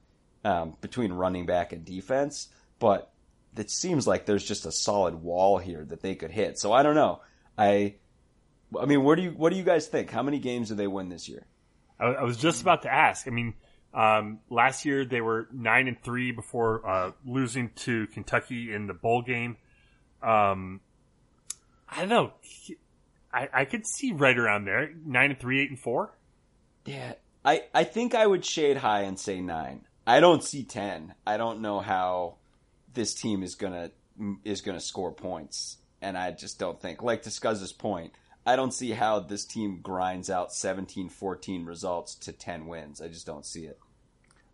um, 0.44 0.76
between 0.80 1.12
running 1.12 1.46
back 1.46 1.72
and 1.72 1.84
defense. 1.84 2.46
But 2.78 3.10
it 3.56 3.70
seems 3.70 4.06
like 4.06 4.26
there's 4.26 4.44
just 4.44 4.66
a 4.66 4.72
solid 4.72 5.16
wall 5.16 5.58
here 5.58 5.84
that 5.84 6.00
they 6.00 6.14
could 6.14 6.30
hit. 6.30 6.58
So 6.58 6.72
I 6.72 6.82
don't 6.82 6.94
know. 6.94 7.20
I, 7.56 7.96
I 8.80 8.86
mean, 8.86 9.02
what 9.02 9.16
do 9.16 9.22
you 9.22 9.30
what 9.30 9.50
do 9.50 9.58
you 9.58 9.64
guys 9.64 9.86
think? 9.88 10.10
How 10.10 10.22
many 10.22 10.38
games 10.38 10.68
do 10.68 10.74
they 10.74 10.86
win 10.86 11.08
this 11.08 11.28
year? 11.28 11.46
I, 11.98 12.06
I 12.06 12.22
was 12.22 12.36
just 12.36 12.62
about 12.62 12.82
to 12.82 12.92
ask. 12.92 13.26
I 13.26 13.30
mean, 13.30 13.54
um, 13.92 14.40
last 14.50 14.84
year 14.84 15.04
they 15.04 15.20
were 15.20 15.48
nine 15.52 15.88
and 15.88 16.00
three 16.02 16.30
before 16.30 16.86
uh, 16.88 17.12
losing 17.24 17.70
to 17.76 18.06
Kentucky 18.08 18.72
in 18.72 18.86
the 18.86 18.94
bowl 18.94 19.22
game. 19.22 19.56
Um, 20.22 20.80
I 21.88 22.00
don't 22.00 22.08
know. 22.08 22.32
I, 23.32 23.48
I 23.52 23.64
could 23.64 23.86
see 23.86 24.12
right 24.12 24.36
around 24.36 24.64
there, 24.64 24.90
nine 25.04 25.30
and 25.30 25.38
three, 25.38 25.60
eight 25.60 25.70
and 25.70 25.78
four. 25.78 26.12
Yeah, 26.84 27.14
I 27.44 27.64
I 27.74 27.84
think 27.84 28.14
I 28.14 28.26
would 28.26 28.44
shade 28.44 28.78
high 28.78 29.02
and 29.02 29.18
say 29.18 29.40
nine. 29.40 29.86
I 30.06 30.20
don't 30.20 30.42
see 30.42 30.64
ten. 30.64 31.14
I 31.26 31.36
don't 31.36 31.60
know 31.60 31.80
how 31.80 32.36
this 32.94 33.14
team 33.14 33.42
is 33.42 33.54
gonna 33.54 33.90
is 34.44 34.62
gonna 34.62 34.80
score 34.80 35.12
points, 35.12 35.78
and 36.00 36.16
I 36.16 36.30
just 36.30 36.58
don't 36.58 36.80
think. 36.80 37.02
Like 37.02 37.22
to 37.22 37.30
Scuzz's 37.30 37.72
point, 37.72 38.12
I 38.46 38.56
don't 38.56 38.72
see 38.72 38.92
how 38.92 39.20
this 39.20 39.44
team 39.44 39.80
grinds 39.82 40.30
out 40.30 40.50
17-14 40.50 41.66
results 41.66 42.14
to 42.16 42.32
ten 42.32 42.66
wins. 42.66 43.00
I 43.02 43.08
just 43.08 43.26
don't 43.26 43.44
see 43.44 43.66
it. 43.66 43.78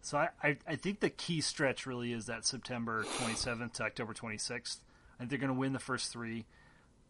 So 0.04 0.19
I, 0.19 0.28
I, 0.43 0.57
I 0.69 0.76
think 0.76 1.00
the 1.00 1.09
key 1.09 1.40
stretch 1.40 1.87
really 1.87 2.12
is 2.12 2.26
that 2.26 2.45
September 2.45 3.04
27th 3.04 3.73
to 3.75 3.85
October 3.85 4.12
26th. 4.12 4.81
I 5.14 5.19
think 5.19 5.31
they're 5.31 5.38
going 5.38 5.49
to 5.49 5.59
win 5.59 5.73
the 5.73 5.78
first 5.78 6.12
three. 6.12 6.45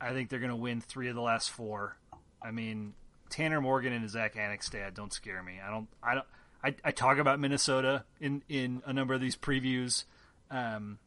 I 0.01 0.13
think 0.13 0.29
they're 0.29 0.39
going 0.41 0.51
to 0.51 0.57
win 0.57 0.81
three 0.81 1.09
of 1.09 1.15
the 1.15 1.21
last 1.23 1.51
four. 1.51 1.97
I 2.43 2.51
mean, 2.51 2.95
Tanner 3.31 3.61
Morgan 3.61 3.93
and 3.93 4.09
Zack 4.11 4.35
Annexstad 4.35 4.95
don't 4.95 5.13
scare 5.13 5.43
me. 5.43 5.55
I 5.67 5.71
don't. 5.71 5.89
I 6.03 6.15
don't. 6.15 6.27
I, 6.63 6.75
I 6.85 6.91
talk 6.93 7.19
about 7.19 7.41
Minnesota 7.41 8.05
in 8.21 8.43
in 8.49 8.83
a 8.87 8.93
number 8.93 9.15
of 9.15 9.21
these 9.21 9.37
previews. 9.37 10.05
Um, 10.51 10.99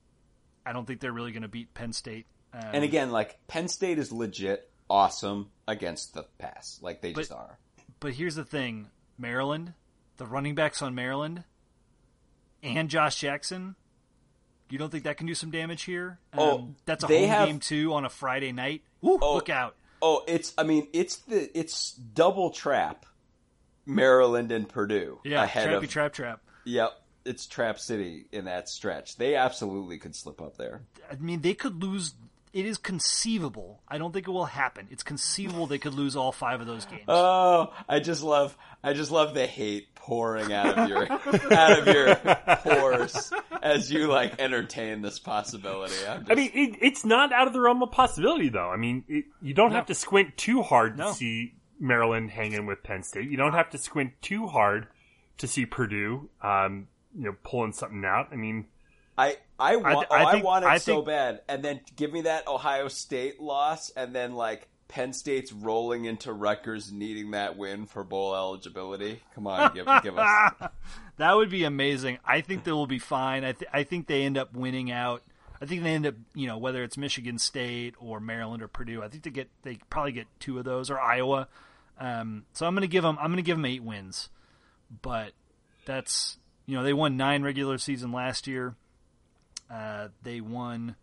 I 0.65 0.74
don't 0.74 0.86
think 0.86 1.00
they're 1.00 1.13
really 1.13 1.32
going 1.32 1.44
to 1.44 1.48
beat 1.48 1.74
Penn 1.74 1.94
State. 1.94 2.25
Um, 2.53 2.62
And 2.74 2.84
again, 2.84 3.12
like 3.12 3.38
Penn 3.48 3.67
State 3.67 4.00
is 4.00 4.12
legit 4.12 4.70
awesome 4.89 5.50
against 5.67 6.13
the 6.13 6.24
pass. 6.38 6.79
Like 6.82 7.01
they 7.01 7.13
just 7.13 7.32
are. 7.32 7.58
but 8.00 8.13
here's 8.13 8.36
the 8.36 8.46
thing: 8.46 8.88
Maryland, 9.17 9.74
the 10.17 10.25
running 10.25 10.56
backs 10.56 10.82
on 10.82 10.96
Maryland, 10.96 11.44
and 12.63 12.89
Josh 12.89 13.20
Jackson. 13.20 13.75
You 14.70 14.78
don't 14.78 14.90
think 14.92 15.06
that 15.06 15.18
can 15.18 15.28
do 15.28 15.36
some 15.36 15.50
damage 15.52 15.84
here? 15.84 16.20
Um, 16.34 16.40
Oh, 16.40 16.70
that's 16.86 17.04
a 17.04 17.08
home 17.08 17.28
have- 17.30 17.48
game 17.48 17.60
too 17.60 17.94
on 17.94 18.06
a 18.06 18.10
Friday 18.10 18.52
night. 18.52 18.84
Ooh, 19.04 19.18
Oh. 19.22 19.36
look 19.36 19.50
out! 19.50 19.76
Oh, 20.02 20.24
it's 20.28 20.54
I 20.58 20.63
mean, 20.63 20.88
it's 20.94 21.15
the 21.18 21.50
it's 21.58 21.91
double 21.94 22.50
trap 22.52 23.06
Maryland 23.86 24.52
and 24.52 24.68
Purdue 24.68 25.20
Yeah, 25.24 25.44
ahead 25.44 25.70
trappy 25.70 25.84
of 25.84 25.89
trap 25.89 26.13
trap. 26.13 26.41
Yep, 26.65 27.02
it's 27.26 27.46
Trap 27.48 27.80
City 27.80 28.26
in 28.32 28.46
that 28.46 28.68
stretch. 28.70 29.15
They 29.15 29.36
absolutely 29.36 29.98
could 29.98 30.15
slip 30.15 30.41
up 30.41 30.58
there. 30.58 30.82
I 31.10 31.15
mean, 31.15 31.41
they 31.41 31.54
could 31.54 31.82
lose. 31.82 32.13
It 32.58 32.65
is 32.65 32.80
conceivable. 32.80 33.84
I 33.88 34.00
don't 34.00 34.12
think 34.12 34.28
it 34.28 34.32
will 34.32 34.46
happen. 34.46 34.88
It's 34.89 35.04
conceivable 35.04 35.67
they 35.67 35.78
could 35.78 35.93
lose 35.93 36.15
all 36.15 36.32
five 36.32 36.60
of 36.60 36.65
those 36.65 36.86
games. 36.86 37.04
Oh, 37.08 37.72
I 37.88 38.00
just 38.00 38.24
love 38.24 38.58
I 38.84 38.93
just 38.93 39.12
love 39.12 39.36
the 39.36 39.46
hate 39.46 39.93
pouring 39.93 40.52
out 40.52 40.76
of 40.76 40.89
your 40.89 41.12
out 41.54 41.78
of 41.78 41.88
your 41.88 42.15
pores 42.15 43.32
as 43.62 43.91
you 43.91 44.08
like 44.08 44.39
entertain 44.39 45.04
this 45.04 45.20
possibility. 45.20 45.93
I'm 46.08 46.22
just, 46.22 46.32
I 46.32 46.34
mean, 46.34 46.50
it, 46.52 46.80
it's 46.82 47.06
not 47.06 47.32
out 47.32 47.46
of 47.46 47.54
the 47.54 47.62
realm 47.62 47.84
of 47.84 47.91
possibility, 47.91 48.50
though. 48.50 48.72
I 48.72 48.78
mean, 48.78 49.04
it, 49.08 49.26
you 49.39 49.54
don't 49.54 49.74
have 49.74 49.86
to 49.86 49.93
squint 49.93 50.36
too 50.36 50.63
hard 50.63 50.98
to 50.98 51.13
see 51.13 51.54
Maryland 51.80 52.32
hanging 52.32 52.65
with 52.65 52.82
Penn 52.82 53.04
State. 53.04 53.30
You 53.30 53.38
don't 53.38 53.54
have 53.54 53.70
to 53.70 53.78
squint 53.78 54.13
too 54.24 54.48
hard 54.48 54.88
to 55.38 55.48
see 55.48 55.67
Purdue, 55.67 56.28
um, 56.41 56.88
you 57.15 57.26
know, 57.26 57.36
pulling 57.43 57.74
something 57.74 58.04
out. 58.04 58.30
I 58.32 58.36
mean, 58.36 58.65
I 59.17 59.38
I 59.60 59.75
want 59.77 60.08
I 60.12 60.23
oh, 60.23 60.27
I, 60.27 60.32
think- 60.32 60.45
want 60.45 60.65
it 60.65 60.67
I 60.67 60.77
so 60.77 60.95
think- 60.95 61.08
bad, 61.08 61.41
and 61.49 61.63
then 61.63 61.82
give 61.95 62.13
me 62.13 62.21
that 62.21 62.47
Ohio 62.47 62.88
State 62.88 63.39
loss, 63.39 63.89
and 63.91 64.13
then 64.15 64.34
like 64.36 64.67
Penn 64.88 65.12
State's 65.12 65.51
rolling 65.51 66.06
into 66.06 66.32
Rutgers 66.32 66.91
needing 66.91 67.32
that 67.32 67.58
win 67.58 67.86
for 67.88 68.03
bowl 68.03 68.36
eligibility. 68.36 69.21
Come 69.36 69.47
on, 69.47 69.73
give 69.73 69.88
give 70.03 70.17
us. 70.17 70.53
That 71.17 71.36
would 71.36 71.49
be 71.49 71.63
amazing. 71.63 72.19
I 72.23 72.41
think 72.41 72.63
they 72.63 72.71
will 72.71 72.86
be 72.86 72.99
fine. 72.99 73.43
I, 73.43 73.53
th- 73.53 73.71
I 73.73 73.82
think 73.84 74.06
they 74.06 74.21
end 74.21 74.38
up 74.38 74.53
winning 74.53 74.91
out. 74.91 75.23
I 75.60 75.65
think 75.65 75.82
they 75.82 75.89
end 75.95 76.06
up, 76.06 76.13
you 76.36 76.45
know, 76.45 76.60
whether 76.60 76.84
it's 76.84 76.95
Michigan 76.95 77.39
State 77.39 77.95
or 77.99 78.19
Maryland 78.19 78.62
or 78.62 78.67
Purdue. 78.67 79.01
I 79.01 79.08
think 79.08 79.23
they 79.23 79.32
get 79.32 79.49
they 79.63 79.80
probably 79.89 80.12
get 80.12 80.27
two 80.39 80.60
of 80.60 80.63
those 80.65 80.91
or 80.91 80.99
Iowa. 80.99 81.47
Um, 81.99 82.45
so 82.53 82.67
I'm 82.67 82.75
going 82.75 82.84
to 82.84 82.88
give 82.88 83.01
them 83.01 83.17
I'm 83.19 83.32
going 83.32 83.38
to 83.38 83.41
give 83.41 83.58
them 83.58 83.65
eight 83.65 83.82
wins, 83.84 84.30
but 85.01 85.32
that's 85.86 86.38
you 86.67 86.75
know 86.77 86.84
they 86.84 86.93
won 86.93 87.17
nine 87.17 87.41
regular 87.41 87.80
season 87.80 88.12
last 88.12 88.45
year. 88.45 88.75
Uh, 89.71 90.10
they 90.23 90.41
won. 90.41 90.95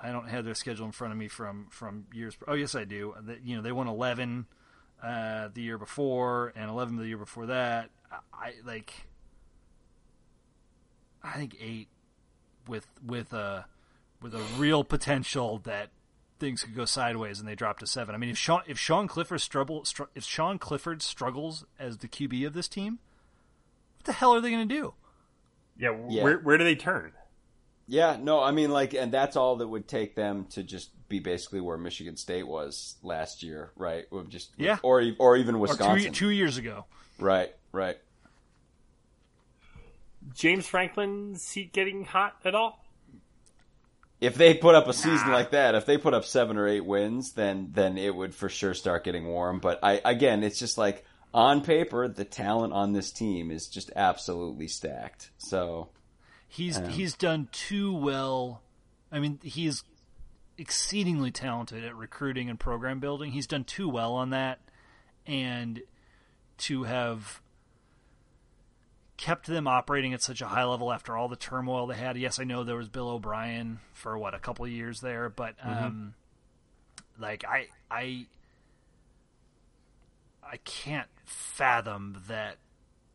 I 0.00 0.12
don't 0.12 0.28
have 0.28 0.44
their 0.44 0.54
schedule 0.54 0.86
in 0.86 0.92
front 0.92 1.12
of 1.12 1.18
me 1.18 1.28
from 1.28 1.66
from 1.70 2.06
years. 2.12 2.36
Oh 2.46 2.54
yes, 2.54 2.74
I 2.74 2.84
do. 2.84 3.14
They, 3.22 3.38
you 3.44 3.56
know 3.56 3.62
they 3.62 3.72
won 3.72 3.88
eleven 3.88 4.46
uh, 5.02 5.48
the 5.52 5.62
year 5.62 5.76
before 5.78 6.52
and 6.56 6.70
eleven 6.70 6.96
the 6.96 7.06
year 7.06 7.18
before 7.18 7.46
that. 7.46 7.90
I, 8.10 8.16
I 8.32 8.52
like. 8.64 8.92
I 11.22 11.32
think 11.36 11.56
eight 11.60 11.88
with 12.66 12.86
with 13.04 13.32
a 13.32 13.66
with 14.22 14.34
a 14.34 14.42
real 14.56 14.84
potential 14.84 15.58
that 15.64 15.90
things 16.38 16.62
could 16.62 16.74
go 16.76 16.84
sideways 16.84 17.40
and 17.40 17.48
they 17.48 17.54
drop 17.56 17.80
to 17.80 17.86
seven. 17.86 18.14
I 18.14 18.18
mean, 18.18 18.30
if 18.30 18.38
Sean 18.38 18.62
if 18.66 18.78
Sean 18.78 19.08
Clifford 19.08 19.40
struggle 19.40 19.84
str- 19.84 20.04
if 20.14 20.24
Sean 20.24 20.58
Clifford 20.58 21.02
struggles 21.02 21.64
as 21.78 21.98
the 21.98 22.08
QB 22.08 22.46
of 22.46 22.54
this 22.54 22.68
team, 22.68 22.98
what 23.96 24.04
the 24.04 24.12
hell 24.12 24.32
are 24.34 24.40
they 24.40 24.50
going 24.50 24.68
to 24.68 24.74
do? 24.74 24.94
yeah, 25.76 25.96
Yeah. 26.08 26.22
where 26.22 26.38
where 26.38 26.56
do 26.56 26.64
they 26.64 26.76
turn? 26.76 27.12
Yeah, 27.90 28.18
no, 28.20 28.40
I 28.42 28.50
mean 28.50 28.70
like, 28.70 28.92
and 28.92 29.10
that's 29.10 29.34
all 29.34 29.56
that 29.56 29.66
would 29.66 29.88
take 29.88 30.14
them 30.14 30.44
to 30.50 30.62
just 30.62 30.90
be 31.08 31.20
basically 31.20 31.62
where 31.62 31.78
Michigan 31.78 32.16
State 32.16 32.46
was 32.46 32.96
last 33.02 33.42
year, 33.42 33.70
right? 33.76 34.04
With 34.12 34.28
just 34.28 34.50
Yeah. 34.58 34.76
or 34.82 35.02
or 35.18 35.36
even 35.38 35.54
Or 35.54 35.58
Wisconsin, 35.58 36.12
two 36.12 36.26
two 36.26 36.30
years 36.30 36.58
ago. 36.58 36.84
right? 37.18 37.54
Right. 37.72 37.96
James 40.34 40.66
Franklin's 40.66 41.42
seat 41.42 41.72
getting 41.72 42.04
hot 42.04 42.36
at 42.44 42.54
all? 42.54 42.84
If 44.20 44.34
they 44.34 44.52
put 44.54 44.74
up 44.74 44.88
a 44.88 44.92
season 44.92 45.30
like 45.30 45.52
that, 45.52 45.74
if 45.76 45.86
they 45.86 45.96
put 45.96 46.12
up 46.12 46.24
seven 46.24 46.56
or 46.58 46.66
eight 46.66 46.84
wins, 46.84 47.32
then 47.32 47.70
then 47.72 47.96
it 47.96 48.14
would 48.14 48.34
for 48.34 48.48
sure 48.48 48.74
start 48.74 49.04
getting 49.04 49.26
warm. 49.28 49.60
But 49.60 49.78
I 49.82 50.00
again, 50.04 50.42
it's 50.42 50.58
just 50.58 50.76
like 50.76 51.04
on 51.32 51.62
paper, 51.62 52.08
the 52.08 52.24
talent 52.24 52.72
on 52.72 52.92
this 52.92 53.12
team 53.12 53.50
is 53.50 53.68
just 53.68 53.90
absolutely 53.94 54.66
stacked. 54.66 55.30
So 55.38 55.88
He's 56.48 56.78
he's 56.88 57.14
done 57.14 57.48
too 57.52 57.94
well. 57.94 58.62
I 59.12 59.20
mean, 59.20 59.38
he's 59.42 59.84
exceedingly 60.56 61.30
talented 61.30 61.84
at 61.84 61.94
recruiting 61.94 62.48
and 62.50 62.58
program 62.58 63.00
building. 63.00 63.32
He's 63.32 63.46
done 63.46 63.64
too 63.64 63.88
well 63.88 64.14
on 64.14 64.30
that, 64.30 64.58
and 65.26 65.80
to 66.58 66.84
have 66.84 67.40
kept 69.18 69.46
them 69.46 69.66
operating 69.68 70.14
at 70.14 70.22
such 70.22 70.40
a 70.40 70.46
high 70.46 70.64
level 70.64 70.92
after 70.92 71.16
all 71.16 71.28
the 71.28 71.36
turmoil 71.36 71.86
they 71.86 71.96
had. 71.96 72.16
Yes, 72.16 72.38
I 72.38 72.44
know 72.44 72.64
there 72.64 72.76
was 72.76 72.88
Bill 72.88 73.10
O'Brien 73.10 73.80
for 73.92 74.16
what 74.16 74.34
a 74.34 74.38
couple 74.38 74.64
of 74.64 74.70
years 74.70 75.00
there, 75.00 75.28
but 75.28 75.54
um, 75.62 76.14
like 77.18 77.44
I 77.44 77.66
I 77.90 78.26
I 80.42 80.56
can't 80.64 81.08
fathom 81.24 82.22
that 82.28 82.56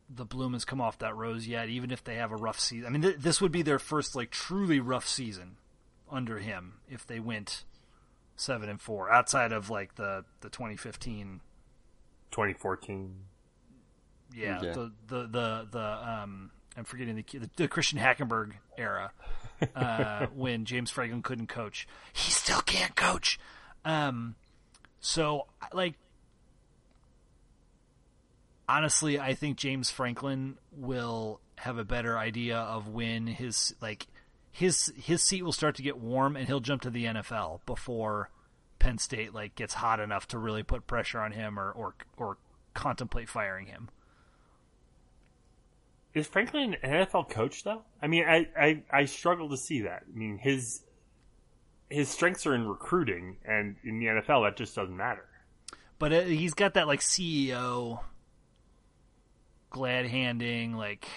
the 0.08 0.24
bloom 0.24 0.52
has 0.52 0.64
come 0.64 0.80
off 0.80 0.98
that 0.98 1.16
rose 1.16 1.46
yet, 1.46 1.68
even 1.68 1.90
if 1.90 2.04
they 2.04 2.16
have 2.16 2.30
a 2.32 2.36
rough 2.36 2.60
season. 2.60 2.86
I 2.86 2.90
mean, 2.90 3.02
th- 3.02 3.16
this 3.18 3.40
would 3.40 3.52
be 3.52 3.62
their 3.62 3.78
first 3.78 4.14
like 4.14 4.30
truly 4.30 4.80
rough 4.80 5.08
season 5.08 5.56
under 6.10 6.38
him 6.38 6.74
if 6.88 7.06
they 7.06 7.20
went 7.20 7.64
seven 8.36 8.68
and 8.68 8.80
four, 8.80 9.10
outside 9.10 9.52
of 9.52 9.70
like 9.70 9.94
the 9.96 10.24
the 10.40 10.48
2015, 10.50 11.40
2014. 12.30 13.14
yeah, 14.34 14.58
Okay. 14.58 14.72
the 14.72 14.92
the 15.06 15.26
the 15.26 15.68
the 15.70 16.08
um 16.10 16.50
I'm 16.76 16.84
forgetting 16.84 17.14
the, 17.16 17.38
the, 17.38 17.50
the 17.56 17.68
Christian 17.68 17.98
Hackenberg 18.00 18.52
era 18.76 19.12
uh, 19.76 20.26
when 20.34 20.64
James 20.64 20.90
Franklin 20.90 21.22
couldn't 21.22 21.46
coach. 21.46 21.86
He 22.12 22.32
still 22.32 22.60
can't 22.60 22.96
coach. 22.96 23.38
Um, 23.84 24.34
so 25.00 25.46
like 25.72 25.94
honestly, 28.68 29.18
I 29.18 29.34
think 29.34 29.56
James 29.56 29.90
Franklin 29.90 30.58
will 30.72 31.40
have 31.56 31.78
a 31.78 31.84
better 31.84 32.18
idea 32.18 32.58
of 32.58 32.88
when 32.88 33.26
his 33.26 33.74
like 33.80 34.06
his 34.50 34.92
his 34.96 35.22
seat 35.22 35.42
will 35.42 35.52
start 35.52 35.76
to 35.76 35.82
get 35.82 35.98
warm 35.98 36.36
and 36.36 36.46
he'll 36.46 36.60
jump 36.60 36.82
to 36.82 36.90
the 36.90 37.04
NFL 37.04 37.60
before 37.66 38.30
Penn 38.78 38.98
State 38.98 39.34
like 39.34 39.54
gets 39.54 39.74
hot 39.74 40.00
enough 40.00 40.28
to 40.28 40.38
really 40.38 40.62
put 40.62 40.86
pressure 40.86 41.20
on 41.20 41.32
him 41.32 41.58
or 41.58 41.70
or 41.72 41.94
or 42.16 42.38
contemplate 42.74 43.28
firing 43.28 43.66
him. 43.66 43.88
Is 46.14 46.28
Franklin 46.28 46.76
an 46.82 46.90
NFL 46.90 47.28
coach 47.30 47.64
though? 47.64 47.82
I 48.00 48.06
mean, 48.06 48.24
I, 48.24 48.46
I, 48.56 48.82
I 48.90 49.04
struggle 49.06 49.48
to 49.48 49.56
see 49.56 49.82
that. 49.82 50.04
I 50.08 50.16
mean, 50.16 50.38
his 50.38 50.84
his 51.90 52.08
strengths 52.08 52.46
are 52.46 52.54
in 52.54 52.66
recruiting, 52.66 53.36
and 53.44 53.76
in 53.84 53.98
the 53.98 54.06
NFL, 54.06 54.46
that 54.46 54.56
just 54.56 54.74
doesn't 54.74 54.96
matter. 54.96 55.26
But 55.98 56.12
uh, 56.12 56.20
he's 56.22 56.54
got 56.54 56.74
that 56.74 56.86
like 56.86 57.00
CEO 57.00 58.00
glad 59.74 60.06
handing, 60.06 60.72
like 60.76 61.08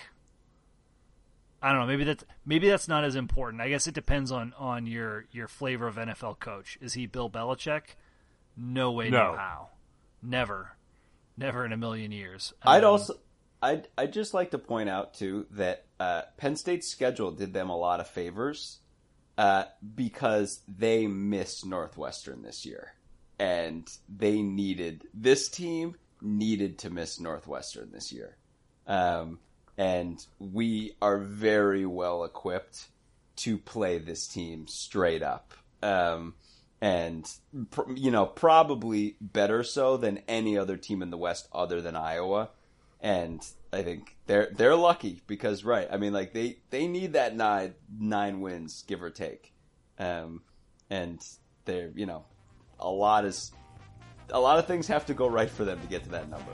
I 1.61 1.71
don't 1.71 1.81
know. 1.81 1.85
Maybe 1.87 2.03
that's 2.03 2.23
maybe 2.43 2.67
that's 2.67 2.87
not 2.87 3.03
as 3.03 3.15
important. 3.15 3.61
I 3.61 3.69
guess 3.69 3.85
it 3.87 3.93
depends 3.93 4.31
on 4.31 4.53
on 4.57 4.87
your 4.87 5.25
your 5.31 5.47
flavor 5.47 5.87
of 5.87 5.95
NFL 5.95 6.39
coach. 6.39 6.77
Is 6.81 6.93
he 6.93 7.05
Bill 7.05 7.29
Belichick? 7.29 7.95
No 8.57 8.91
way, 8.91 9.11
no, 9.11 9.31
No. 9.33 9.37
how, 9.37 9.69
never, 10.23 10.75
never 11.37 11.63
in 11.63 11.71
a 11.71 11.77
million 11.77 12.11
years. 12.11 12.53
I'd 12.63 12.83
Um, 12.83 12.93
also, 12.93 13.13
I'd, 13.61 13.87
I'd 13.95 14.11
just 14.11 14.33
like 14.33 14.49
to 14.51 14.57
point 14.57 14.89
out 14.89 15.13
too 15.13 15.45
that 15.51 15.85
uh, 15.99 16.23
Penn 16.37 16.55
State's 16.55 16.87
schedule 16.87 17.29
did 17.31 17.53
them 17.53 17.69
a 17.69 17.77
lot 17.77 17.99
of 17.99 18.07
favors 18.07 18.79
uh, 19.37 19.65
because 19.93 20.61
they 20.67 21.05
missed 21.05 21.67
Northwestern 21.67 22.41
this 22.41 22.65
year, 22.65 22.93
and 23.37 23.87
they 24.09 24.41
needed 24.41 25.03
this 25.13 25.47
team 25.49 25.93
needed 26.19 26.79
to 26.79 26.89
miss 26.89 27.19
Northwestern 27.19 27.91
this 27.91 28.11
year, 28.11 28.37
um, 28.87 29.39
and 29.77 30.25
we 30.39 30.95
are 31.01 31.19
very 31.19 31.85
well 31.85 32.23
equipped 32.23 32.87
to 33.37 33.57
play 33.57 33.99
this 33.99 34.27
team 34.27 34.67
straight 34.67 35.21
up. 35.21 35.53
Um, 35.83 36.33
and 36.81 37.31
pr- 37.71 37.91
you 37.93 38.11
know 38.11 38.25
probably 38.25 39.15
better 39.19 39.63
so 39.63 39.97
than 39.97 40.21
any 40.27 40.57
other 40.57 40.77
team 40.77 41.01
in 41.01 41.09
the 41.09 41.17
West 41.17 41.47
other 41.51 41.81
than 41.81 41.95
Iowa. 41.95 42.49
And 42.99 43.45
I 43.71 43.83
think 43.83 44.15
they're 44.25 44.49
they're 44.55 44.75
lucky 44.75 45.21
because 45.27 45.63
right, 45.63 45.87
I 45.91 45.97
mean 45.97 46.13
like 46.13 46.33
they 46.33 46.57
they 46.69 46.87
need 46.87 47.13
that 47.13 47.35
nine 47.35 47.73
nine 47.99 48.41
wins 48.41 48.83
give 48.87 49.03
or 49.03 49.09
take, 49.09 49.53
um, 49.99 50.41
and 50.89 51.19
they're 51.65 51.91
you 51.95 52.05
know 52.05 52.25
a 52.79 52.89
lot 52.89 53.25
is 53.25 53.51
a 54.31 54.39
lot 54.39 54.59
of 54.59 54.65
things 54.65 54.87
have 54.87 55.05
to 55.07 55.13
go 55.13 55.27
right 55.27 55.49
for 55.49 55.63
them 55.63 55.79
to 55.79 55.87
get 55.87 56.03
to 56.05 56.09
that 56.09 56.29
number. 56.29 56.51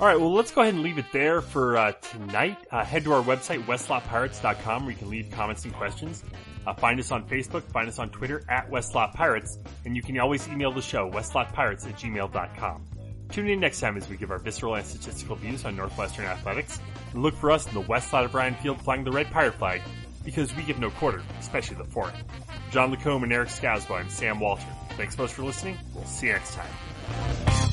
All 0.00 0.08
right, 0.08 0.18
well, 0.18 0.32
let's 0.32 0.50
go 0.50 0.62
ahead 0.62 0.74
and 0.74 0.82
leave 0.82 0.98
it 0.98 1.04
there 1.12 1.40
for 1.40 1.76
uh, 1.76 1.92
tonight. 1.92 2.58
Uh, 2.70 2.84
head 2.84 3.04
to 3.04 3.12
our 3.12 3.22
website, 3.22 3.64
westlotpirates.com, 3.66 4.82
where 4.82 4.92
you 4.92 4.98
can 4.98 5.10
leave 5.10 5.30
comments 5.30 5.64
and 5.64 5.72
questions. 5.72 6.24
Uh, 6.66 6.74
find 6.74 6.98
us 6.98 7.12
on 7.12 7.28
Facebook, 7.28 7.62
find 7.70 7.88
us 7.88 7.98
on 7.98 8.10
Twitter 8.10 8.42
at 8.48 8.68
Westlot 8.70 9.14
Pirates, 9.14 9.58
and 9.84 9.94
you 9.94 10.02
can 10.02 10.18
always 10.18 10.48
email 10.48 10.72
the 10.72 10.82
show, 10.82 11.10
westlotpirates 11.10 11.86
at 11.86 11.96
gmail.com. 11.98 12.84
Tune 13.30 13.48
in 13.48 13.60
next 13.60 13.80
time 13.80 13.96
as 13.96 14.08
we 14.08 14.16
give 14.16 14.30
our 14.30 14.38
visceral 14.38 14.74
and 14.74 14.84
statistical 14.84 15.36
views 15.36 15.64
on 15.64 15.76
Northwestern 15.76 16.24
athletics, 16.24 16.80
and 17.12 17.22
look 17.22 17.34
for 17.34 17.50
us 17.50 17.66
in 17.66 17.74
the 17.74 17.80
west 17.80 18.10
side 18.10 18.24
of 18.24 18.34
Ryan 18.34 18.54
Field 18.56 18.80
flying 18.82 19.04
the 19.04 19.12
red 19.12 19.30
pirate 19.30 19.54
flag, 19.54 19.82
because 20.24 20.54
we 20.56 20.62
give 20.64 20.78
no 20.78 20.90
quarter, 20.90 21.22
especially 21.40 21.76
the 21.76 21.84
fourth. 21.84 22.14
John 22.70 22.90
Lacombe 22.90 23.22
and 23.24 23.32
Eric 23.32 23.48
Scasbo, 23.48 23.98
I'm 23.98 24.10
Sam 24.10 24.40
Walter. 24.40 24.66
Thanks 24.96 25.16
most 25.16 25.34
for 25.34 25.42
listening. 25.42 25.78
We'll 25.94 26.04
see 26.04 26.26
you 26.26 26.32
next 26.32 26.54
time. 26.54 27.71